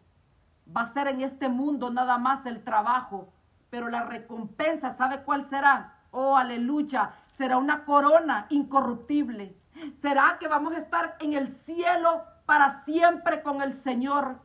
Va 0.75 0.83
a 0.83 0.87
ser 0.87 1.09
en 1.09 1.23
este 1.23 1.49
mundo 1.49 1.91
nada 1.91 2.19
más 2.19 2.45
el 2.45 2.63
trabajo, 2.63 3.33
pero 3.71 3.89
la 3.89 4.03
recompensa, 4.03 4.91
¿sabe 4.91 5.23
cuál 5.23 5.45
será? 5.45 5.95
Oh, 6.11 6.37
aleluya, 6.37 7.13
será 7.37 7.57
una 7.57 7.85
corona 7.85 8.47
incorruptible. 8.51 9.57
Será 10.01 10.37
que 10.39 10.49
vamos 10.49 10.75
a 10.75 10.79
estar 10.79 11.17
en 11.21 11.33
el 11.35 11.49
cielo 11.49 12.25
para 12.49 12.83
siempre 12.83 13.43
con 13.43 13.61
el 13.61 13.75
Señor. 13.75 14.39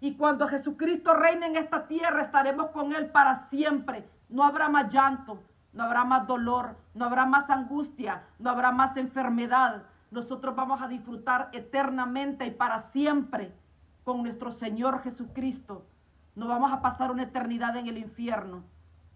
Y 0.00 0.16
cuando 0.16 0.48
Jesucristo 0.48 1.14
reine 1.14 1.46
en 1.46 1.54
esta 1.54 1.86
tierra, 1.86 2.20
estaremos 2.20 2.70
con 2.70 2.92
Él 2.92 3.10
para 3.10 3.36
siempre. 3.48 4.08
No 4.28 4.42
habrá 4.42 4.68
más 4.68 4.92
llanto, 4.92 5.40
no 5.72 5.84
habrá 5.84 6.02
más 6.02 6.26
dolor, 6.26 6.76
no 6.94 7.04
habrá 7.04 7.26
más 7.26 7.48
angustia, 7.50 8.24
no 8.40 8.50
habrá 8.50 8.72
más 8.72 8.96
enfermedad. 8.96 9.84
Nosotros 10.10 10.56
vamos 10.56 10.82
a 10.82 10.88
disfrutar 10.88 11.50
eternamente 11.52 12.44
y 12.44 12.50
para 12.50 12.80
siempre 12.80 13.54
con 14.02 14.24
nuestro 14.24 14.50
Señor 14.50 15.04
Jesucristo. 15.04 15.86
No 16.34 16.48
vamos 16.48 16.72
a 16.72 16.82
pasar 16.82 17.12
una 17.12 17.22
eternidad 17.22 17.76
en 17.76 17.86
el 17.86 17.98
infierno. 17.98 18.64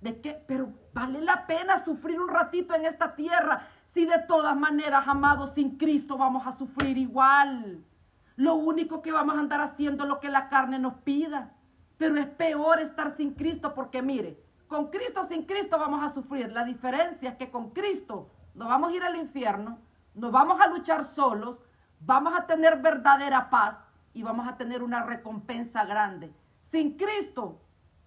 ¿De 0.01 0.21
qué? 0.21 0.41
Pero 0.47 0.69
vale 0.95 1.23
la 1.23 1.45
pena 1.49 1.85
sufrir 1.85 2.21
un 2.21 2.29
ratito 2.29 2.73
en 2.77 2.85
esta 2.85 3.17
tierra 3.17 3.67
si 3.93 4.07
de 4.07 4.21
todas 4.29 4.57
maneras, 4.57 5.09
amados, 5.09 5.55
sin 5.55 5.77
Cristo 5.77 6.17
vamos 6.17 6.47
a 6.47 6.53
sufrir 6.53 6.97
igual. 6.97 7.83
Lo 8.39 8.55
único 8.55 9.03
que 9.03 9.13
vamos 9.13 9.37
a 9.37 9.41
andar 9.41 9.61
haciendo 9.61 10.05
es 10.05 10.09
lo 10.09 10.21
que 10.21 10.31
la 10.31 10.49
carne 10.49 10.79
nos 10.79 10.95
pida. 10.95 11.53
Pero 11.99 12.17
es 12.17 12.27
peor 12.27 12.81
estar 12.81 13.11
sin 13.11 13.35
Cristo 13.35 13.75
porque 13.75 14.01
mire, 14.01 14.43
con 14.67 14.89
Cristo 14.89 15.25
sin 15.25 15.43
Cristo 15.43 15.79
vamos 15.79 16.03
a 16.03 16.09
sufrir. 16.09 16.51
La 16.51 16.65
diferencia 16.65 17.31
es 17.31 17.37
que 17.37 17.51
con 17.51 17.73
Cristo 17.73 18.31
no 18.55 18.67
vamos 18.69 18.91
a 18.91 18.97
ir 18.97 19.03
al 19.03 19.17
infierno, 19.17 19.79
no 20.15 20.31
vamos 20.31 20.59
a 20.61 20.69
luchar 20.69 21.05
solos, 21.05 21.59
vamos 22.01 22.33
a 22.35 22.47
tener 22.47 22.81
verdadera 22.81 23.51
paz 23.51 23.79
y 24.15 24.23
vamos 24.23 24.49
a 24.49 24.57
tener 24.57 24.83
una 24.83 25.03
recompensa 25.03 25.85
grande. 25.85 26.33
Sin 26.63 26.97
Cristo 26.97 27.61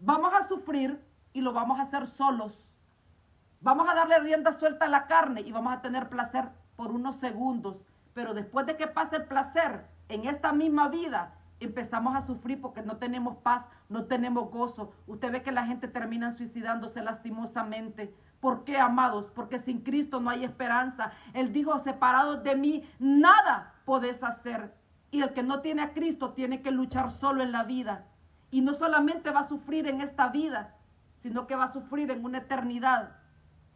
Vamos 0.04 0.34
a 0.34 0.48
sufrir 0.48 1.00
y 1.32 1.42
lo 1.42 1.54
vamos 1.54 1.78
a 1.78 1.84
hacer 1.84 2.08
solos. 2.08 2.76
Vamos 3.60 3.88
a 3.88 3.94
darle 3.94 4.18
rienda 4.18 4.52
suelta 4.52 4.86
a 4.86 4.90
la 4.90 5.06
carne 5.06 5.42
y 5.42 5.52
vamos 5.52 5.72
a 5.72 5.82
tener 5.82 6.10
placer 6.10 6.50
por 6.76 6.92
unos 6.92 7.18
segundos. 7.18 7.84
Pero 8.16 8.34
después 8.34 8.66
de 8.66 8.78
que 8.78 8.88
pase 8.88 9.18
el 9.18 9.28
placer 9.28 9.86
en 10.12 10.26
esta 10.28 10.52
misma 10.52 10.90
vida, 10.90 11.34
empezamos 11.60 12.16
a 12.16 12.22
sufrir 12.22 12.60
porque 12.60 12.82
no 12.82 12.98
tenemos 12.98 13.38
paz, 13.38 13.66
no 13.88 14.06
tenemos 14.06 14.52
gozo. 14.52 14.92
Usted 15.08 15.32
ve 15.32 15.42
que 15.42 15.52
la 15.52 15.66
gente 15.66 15.88
termina 15.88 16.34
suicidándose 16.34 17.02
lastimosamente. 17.02 18.14
¿Por 18.40 18.64
qué, 18.64 18.80
amados? 18.80 19.32
Porque 19.34 19.60
sin 19.60 19.82
Cristo 19.82 20.20
no 20.20 20.30
hay 20.30 20.44
esperanza. 20.44 21.12
Él 21.34 21.54
dijo, 21.54 21.78
separados 21.80 22.44
de 22.44 22.56
mí, 22.56 22.84
nada 23.00 23.74
podés 23.86 24.24
hacer. 24.24 24.74
Y 25.12 25.22
el 25.22 25.34
que 25.34 25.44
no 25.44 25.62
tiene 25.62 25.84
a 25.84 25.94
Cristo 25.94 26.32
tiene 26.32 26.62
que 26.62 26.72
luchar 26.72 27.12
solo 27.12 27.44
en 27.44 27.52
la 27.52 27.64
vida. 27.64 28.06
Y 28.50 28.62
no 28.62 28.74
solamente 28.74 29.30
va 29.30 29.42
a 29.42 29.48
sufrir 29.48 29.88
en 29.88 30.02
esta 30.02 30.30
vida, 30.30 30.76
sino 31.20 31.48
que 31.48 31.56
va 31.56 31.66
a 31.66 31.74
sufrir 31.74 32.10
en 32.12 32.26
una 32.26 32.40
eternidad 32.40 33.16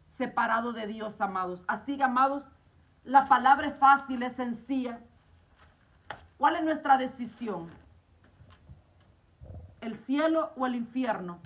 separado 0.08 0.72
de 0.72 0.86
Dios, 0.86 1.20
amados. 1.20 1.62
Así, 1.68 2.00
amados, 2.02 2.42
la 3.04 3.28
palabra 3.28 3.68
es 3.68 3.78
fácil, 3.78 4.22
es 4.22 4.32
sencilla. 4.32 5.00
¿Cuál 6.38 6.56
es 6.56 6.64
nuestra 6.64 6.98
decisión? 6.98 7.70
¿El 9.80 9.96
cielo 9.96 10.52
o 10.56 10.66
el 10.66 10.74
infierno? 10.74 11.38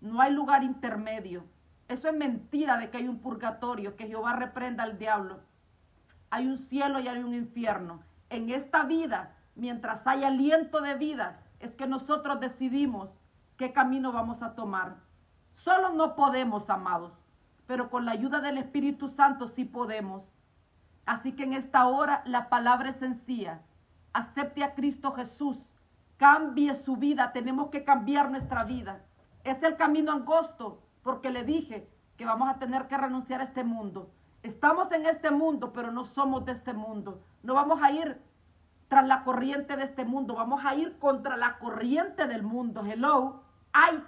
No 0.00 0.20
hay 0.20 0.32
lugar 0.32 0.64
intermedio. 0.64 1.44
Eso 1.86 2.08
es 2.08 2.14
mentira 2.16 2.76
de 2.78 2.90
que 2.90 2.98
hay 2.98 3.08
un 3.08 3.20
purgatorio, 3.20 3.94
que 3.96 4.08
Jehová 4.08 4.32
reprenda 4.32 4.82
al 4.82 4.98
diablo. 4.98 5.38
Hay 6.30 6.48
un 6.48 6.58
cielo 6.58 6.98
y 6.98 7.06
hay 7.06 7.18
un 7.18 7.32
infierno. 7.32 8.00
En 8.28 8.50
esta 8.50 8.82
vida, 8.82 9.36
mientras 9.54 10.06
hay 10.06 10.24
aliento 10.24 10.80
de 10.80 10.94
vida, 10.94 11.40
es 11.60 11.72
que 11.72 11.86
nosotros 11.86 12.40
decidimos 12.40 13.10
qué 13.56 13.72
camino 13.72 14.12
vamos 14.12 14.42
a 14.42 14.54
tomar. 14.54 14.96
Solo 15.52 15.90
no 15.90 16.16
podemos, 16.16 16.68
amados, 16.70 17.12
pero 17.66 17.88
con 17.88 18.04
la 18.04 18.12
ayuda 18.12 18.40
del 18.40 18.58
Espíritu 18.58 19.08
Santo 19.08 19.46
sí 19.46 19.64
podemos. 19.64 20.28
Así 21.06 21.32
que 21.32 21.44
en 21.44 21.52
esta 21.52 21.86
hora 21.86 22.22
la 22.26 22.48
palabra 22.48 22.90
es 22.90 22.96
sencilla. 22.96 23.62
Acepte 24.12 24.64
a 24.64 24.74
Cristo 24.74 25.12
Jesús. 25.12 25.58
Cambie 26.16 26.74
su 26.74 26.96
vida. 26.96 27.32
Tenemos 27.32 27.68
que 27.70 27.84
cambiar 27.84 28.30
nuestra 28.30 28.64
vida. 28.64 29.02
Es 29.44 29.62
el 29.62 29.76
camino 29.76 30.12
angosto, 30.12 30.82
porque 31.02 31.30
le 31.30 31.44
dije 31.44 31.88
que 32.16 32.24
vamos 32.24 32.48
a 32.48 32.58
tener 32.58 32.88
que 32.88 32.96
renunciar 32.96 33.40
a 33.40 33.44
este 33.44 33.64
mundo. 33.64 34.10
Estamos 34.42 34.90
en 34.92 35.06
este 35.06 35.30
mundo, 35.30 35.72
pero 35.72 35.92
no 35.92 36.04
somos 36.04 36.44
de 36.44 36.52
este 36.52 36.72
mundo. 36.72 37.22
No 37.42 37.54
vamos 37.54 37.80
a 37.82 37.90
ir 37.92 38.20
tras 38.88 39.06
la 39.06 39.22
corriente 39.22 39.76
de 39.76 39.84
este 39.84 40.04
mundo, 40.04 40.34
vamos 40.34 40.64
a 40.64 40.74
ir 40.74 40.98
contra 40.98 41.36
la 41.36 41.58
corriente 41.58 42.26
del 42.26 42.42
mundo. 42.42 42.84
Hello, 42.84 43.42
ay, 43.72 44.02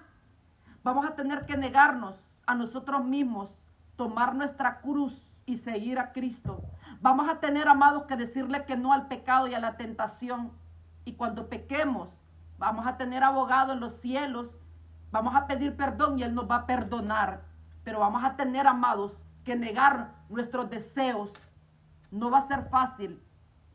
vamos 0.82 1.06
a 1.06 1.14
tener 1.14 1.44
que 1.44 1.56
negarnos 1.56 2.26
a 2.46 2.54
nosotros 2.54 3.04
mismos, 3.04 3.54
tomar 3.96 4.34
nuestra 4.34 4.80
cruz 4.80 5.29
y 5.50 5.56
seguir 5.56 5.98
a 5.98 6.12
Cristo. 6.12 6.62
Vamos 7.00 7.28
a 7.28 7.40
tener, 7.40 7.68
amados, 7.68 8.04
que 8.04 8.16
decirle 8.16 8.64
que 8.64 8.76
no 8.76 8.92
al 8.92 9.08
pecado 9.08 9.48
y 9.48 9.54
a 9.54 9.60
la 9.60 9.76
tentación. 9.76 10.52
Y 11.04 11.14
cuando 11.14 11.48
pequemos, 11.48 12.08
vamos 12.58 12.86
a 12.86 12.96
tener 12.96 13.24
abogado 13.24 13.72
en 13.72 13.80
los 13.80 13.94
cielos, 13.94 14.50
vamos 15.10 15.34
a 15.34 15.46
pedir 15.46 15.76
perdón 15.76 16.18
y 16.18 16.22
Él 16.22 16.34
nos 16.34 16.48
va 16.48 16.56
a 16.56 16.66
perdonar. 16.66 17.42
Pero 17.82 18.00
vamos 18.00 18.22
a 18.22 18.36
tener, 18.36 18.66
amados, 18.66 19.16
que 19.44 19.56
negar 19.56 20.12
nuestros 20.28 20.70
deseos. 20.70 21.32
No 22.10 22.30
va 22.30 22.38
a 22.38 22.48
ser 22.48 22.68
fácil, 22.68 23.20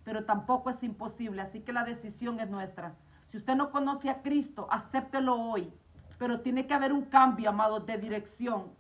pero 0.03 0.23
tampoco 0.23 0.69
es 0.69 0.81
imposible. 0.83 1.41
Así 1.41 1.61
que 1.61 1.73
la 1.73 1.83
decisión 1.83 2.39
es 2.39 2.49
nuestra. 2.49 2.93
Si 3.27 3.37
usted 3.37 3.55
no 3.55 3.71
conoce 3.71 4.09
a 4.09 4.21
Cristo, 4.21 4.67
acéptelo 4.71 5.35
hoy. 5.35 5.73
Pero 6.17 6.39
tiene 6.39 6.67
que 6.67 6.73
haber 6.73 6.93
un 6.93 7.05
cambio, 7.05 7.49
amados, 7.49 7.85
de 7.85 7.97
dirección. 7.97 8.71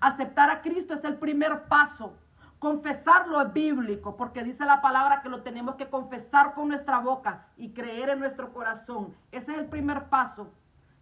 Aceptar 0.00 0.50
a 0.50 0.60
Cristo 0.60 0.92
es 0.92 1.04
el 1.04 1.16
primer 1.16 1.68
paso. 1.68 2.12
Confesarlo 2.64 3.42
es 3.42 3.52
bíblico, 3.52 4.16
porque 4.16 4.42
dice 4.42 4.64
la 4.64 4.80
palabra 4.80 5.20
que 5.20 5.28
lo 5.28 5.42
tenemos 5.42 5.74
que 5.74 5.90
confesar 5.90 6.54
con 6.54 6.68
nuestra 6.68 6.98
boca 6.98 7.44
y 7.58 7.74
creer 7.74 8.08
en 8.08 8.20
nuestro 8.20 8.54
corazón. 8.54 9.14
Ese 9.32 9.52
es 9.52 9.58
el 9.58 9.66
primer 9.66 10.04
paso. 10.04 10.50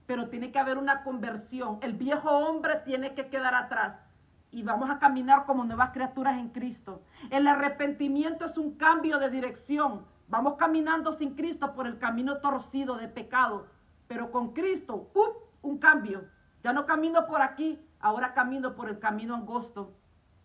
Pero 0.05 0.29
tiene 0.29 0.51
que 0.51 0.59
haber 0.59 0.77
una 0.77 1.05
conversión. 1.05 1.79
El 1.81 1.93
viejo 1.93 2.29
hombre 2.31 2.81
tiene 2.85 3.15
que 3.15 3.29
quedar 3.29 3.55
atrás 3.55 4.05
y 4.51 4.65
vamos 4.65 4.91
a 4.91 4.99
caminar 4.99 5.47
como 5.47 5.63
nuevas 5.63 5.91
criaturas 5.91 6.37
en 6.37 6.49
Cristo. 6.49 7.01
El 7.31 7.47
arrepentimiento 7.47 8.45
es 8.45 8.59
un 8.59 8.75
cambio 8.75 9.21
de 9.21 9.31
dirección. 9.31 10.05
Vamos 10.27 10.55
caminando 10.55 11.13
sin 11.13 11.37
Cristo 11.37 11.75
por 11.75 11.87
el 11.87 11.97
camino 11.97 12.39
torcido 12.39 12.97
de 12.97 13.07
pecado, 13.07 13.69
pero 14.09 14.33
con 14.33 14.53
Cristo, 14.53 15.13
¡up! 15.15 15.37
un 15.63 15.79
cambio. 15.79 16.25
Ya 16.65 16.73
no 16.73 16.87
camino 16.87 17.25
por 17.29 17.41
aquí, 17.41 17.79
ahora 18.01 18.35
camino 18.35 18.75
por 18.75 18.89
el 18.89 18.99
camino 18.99 19.37
angosto 19.37 19.93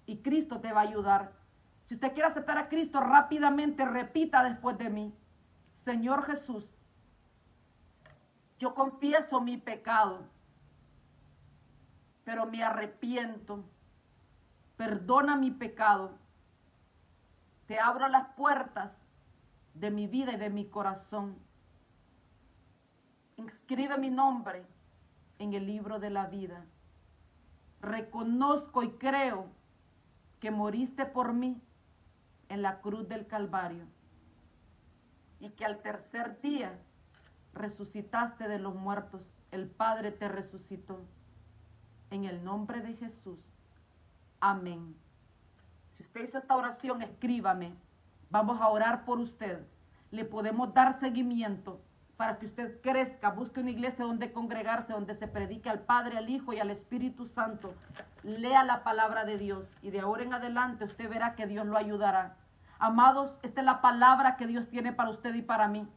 y 0.08 0.18
Cristo 0.24 0.60
te 0.60 0.74
va 0.74 0.82
a 0.82 0.86
ayudar. 0.86 1.34
Si 1.84 1.94
usted 1.94 2.14
quiere 2.14 2.30
aceptar 2.30 2.58
a 2.58 2.68
Cristo 2.68 3.00
rápidamente, 3.00 3.86
repita 3.86 4.44
después 4.44 4.80
de 4.80 4.90
mí, 4.90 5.14
Señor 5.74 6.26
Jesús, 6.26 6.68
yo 8.58 8.74
confieso 8.74 9.40
mi 9.40 9.58
pecado, 9.58 10.26
pero 12.24 12.48
me 12.48 12.64
arrepiento 12.64 13.64
perdona 14.78 15.36
mi 15.36 15.52
pecado. 15.52 16.18
Te 17.66 17.80
abro 17.80 18.08
las 18.08 18.30
puertas 18.36 19.06
de 19.74 19.92
mi 19.92 20.08
vida 20.08 20.34
y 20.34 20.38
de 20.38 20.50
mi 20.50 20.70
corazón. 20.70 21.38
Inscribe 23.36 23.98
mi 23.98 24.10
nombre 24.10 24.66
en 25.40 25.54
el 25.54 25.66
libro 25.66 26.00
de 26.00 26.12
la 26.12 26.28
vida. 26.28 26.64
Reconozco 27.82 28.84
y 28.84 28.92
creo 28.92 29.50
que 30.40 30.52
moriste 30.52 31.06
por 31.06 31.34
mí 31.34 31.62
en 32.50 32.62
la 32.62 32.82
cruz 32.82 33.08
del 33.08 33.28
Calvario 33.28 33.86
y 35.40 35.50
que 35.50 35.66
al 35.66 35.82
tercer 35.82 36.40
día 36.42 36.80
resucitaste 37.54 38.48
de 38.48 38.60
los 38.60 38.76
muertos. 38.76 39.22
El 39.52 39.68
Padre 39.68 40.12
te 40.12 40.28
resucitó. 40.28 41.00
En 42.10 42.24
el 42.24 42.44
nombre 42.44 42.82
de 42.82 42.94
Jesús. 42.94 43.40
Amén. 44.40 44.96
Si 45.96 46.04
usted 46.04 46.24
hizo 46.24 46.38
esta 46.38 46.56
oración, 46.56 47.02
escríbame. 47.02 47.74
Vamos 48.30 48.62
a 48.62 48.70
orar 48.70 49.04
por 49.04 49.20
usted. 49.20 49.66
Le 50.12 50.24
podemos 50.24 50.74
dar 50.74 50.98
seguimiento 51.00 51.82
para 52.18 52.40
que 52.40 52.48
usted 52.48 52.82
crezca, 52.82 53.30
busque 53.30 53.60
una 53.60 53.70
iglesia 53.70 54.04
donde 54.04 54.34
congregarse, 54.34 54.92
donde 54.92 55.16
se 55.16 55.28
predique 55.28 55.70
al 55.70 55.80
Padre, 55.80 56.18
al 56.18 56.30
Hijo 56.30 56.52
y 56.52 56.60
al 56.60 56.72
Espíritu 56.72 57.28
Santo. 57.28 57.74
Lea 58.24 58.64
la 58.64 58.84
palabra 58.84 59.24
de 59.24 59.38
Dios 59.38 59.66
y 59.84 59.92
de 59.92 60.00
ahora 60.00 60.24
en 60.24 60.34
adelante 60.34 60.86
usted 60.86 61.10
verá 61.10 61.36
que 61.36 61.46
Dios 61.46 61.68
lo 61.68 61.78
ayudará. 61.78 62.36
Amados, 62.80 63.36
esta 63.44 63.62
es 63.62 63.66
la 63.66 63.82
palabra 63.82 64.36
que 64.36 64.48
Dios 64.48 64.68
tiene 64.68 64.92
para 64.92 65.12
usted 65.12 65.34
y 65.36 65.44
para 65.44 65.68
mí. 65.68 65.88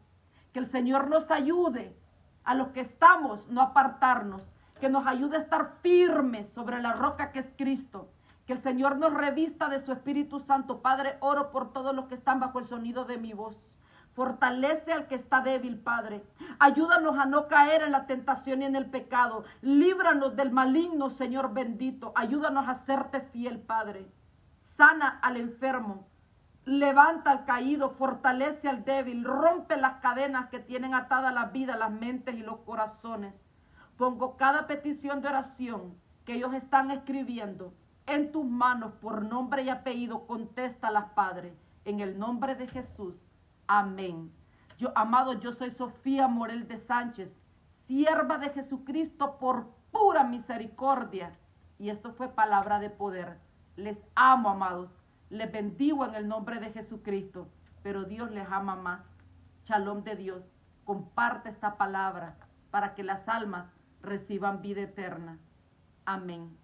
Que 0.52 0.58
el 0.58 0.66
Señor 0.66 1.08
nos 1.08 1.30
ayude 1.30 1.96
a 2.44 2.54
los 2.54 2.68
que 2.68 2.80
estamos, 2.80 3.48
no 3.48 3.62
apartarnos. 3.62 4.42
Que 4.78 4.88
nos 4.88 5.06
ayude 5.06 5.36
a 5.36 5.40
estar 5.40 5.76
firmes 5.82 6.48
sobre 6.48 6.80
la 6.80 6.92
roca 6.92 7.32
que 7.32 7.38
es 7.38 7.50
Cristo 7.56 8.10
que 8.50 8.54
el 8.54 8.62
Señor 8.62 8.96
nos 8.96 9.14
revista 9.14 9.68
de 9.68 9.78
su 9.78 9.92
Espíritu 9.92 10.40
Santo. 10.40 10.82
Padre, 10.82 11.18
oro 11.20 11.52
por 11.52 11.72
todos 11.72 11.94
los 11.94 12.06
que 12.06 12.16
están 12.16 12.40
bajo 12.40 12.58
el 12.58 12.64
sonido 12.64 13.04
de 13.04 13.16
mi 13.16 13.32
voz. 13.32 13.56
Fortalece 14.20 14.92
al 14.92 15.06
que 15.06 15.14
está 15.14 15.40
débil, 15.40 15.78
Padre. 15.78 16.22
Ayúdanos 16.58 17.18
a 17.18 17.24
no 17.24 17.48
caer 17.48 17.80
en 17.80 17.92
la 17.92 18.04
tentación 18.04 18.60
y 18.60 18.66
en 18.66 18.76
el 18.76 18.84
pecado. 18.84 19.44
Líbranos 19.62 20.36
del 20.36 20.50
maligno, 20.50 21.08
Señor 21.08 21.54
bendito. 21.54 22.12
Ayúdanos 22.14 22.68
a 22.68 22.74
serte 22.74 23.22
fiel, 23.22 23.60
Padre. 23.60 24.06
Sana 24.58 25.20
al 25.22 25.38
enfermo. 25.38 26.06
Levanta 26.66 27.30
al 27.30 27.46
caído, 27.46 27.92
fortalece 27.92 28.68
al 28.68 28.84
débil, 28.84 29.24
rompe 29.24 29.78
las 29.78 30.02
cadenas 30.02 30.50
que 30.50 30.58
tienen 30.58 30.92
atada 30.92 31.32
la 31.32 31.46
vida, 31.46 31.78
las 31.78 31.90
mentes 31.90 32.34
y 32.34 32.42
los 32.42 32.58
corazones. 32.58 33.32
Pongo 33.96 34.36
cada 34.36 34.66
petición 34.66 35.22
de 35.22 35.28
oración 35.28 35.94
que 36.26 36.34
ellos 36.34 36.52
están 36.52 36.90
escribiendo 36.90 37.72
en 38.04 38.32
tus 38.32 38.44
manos 38.44 38.92
por 39.00 39.24
nombre 39.24 39.62
y 39.62 39.70
apellido, 39.70 40.26
contéstalas, 40.26 41.06
Padre, 41.14 41.54
en 41.86 42.00
el 42.00 42.18
nombre 42.18 42.54
de 42.54 42.66
Jesús. 42.66 43.29
Amén. 43.72 44.32
Yo, 44.78 44.90
amado, 44.96 45.34
yo 45.34 45.52
soy 45.52 45.70
Sofía 45.70 46.26
Morel 46.26 46.66
de 46.66 46.76
Sánchez, 46.76 47.30
sierva 47.86 48.36
de 48.36 48.50
Jesucristo 48.50 49.38
por 49.38 49.68
pura 49.92 50.24
misericordia. 50.24 51.38
Y 51.78 51.90
esto 51.90 52.10
fue 52.10 52.34
palabra 52.34 52.80
de 52.80 52.90
poder. 52.90 53.38
Les 53.76 53.96
amo, 54.16 54.50
amados. 54.50 54.98
Les 55.28 55.52
bendigo 55.52 56.04
en 56.04 56.16
el 56.16 56.26
nombre 56.26 56.58
de 56.58 56.72
Jesucristo. 56.72 57.46
Pero 57.84 58.02
Dios 58.02 58.32
les 58.32 58.50
ama 58.50 58.74
más. 58.74 59.04
Shalom 59.66 60.02
de 60.02 60.16
Dios. 60.16 60.50
Comparte 60.82 61.48
esta 61.48 61.76
palabra 61.76 62.38
para 62.72 62.96
que 62.96 63.04
las 63.04 63.28
almas 63.28 63.72
reciban 64.02 64.62
vida 64.62 64.80
eterna. 64.80 65.38
Amén. 66.06 66.58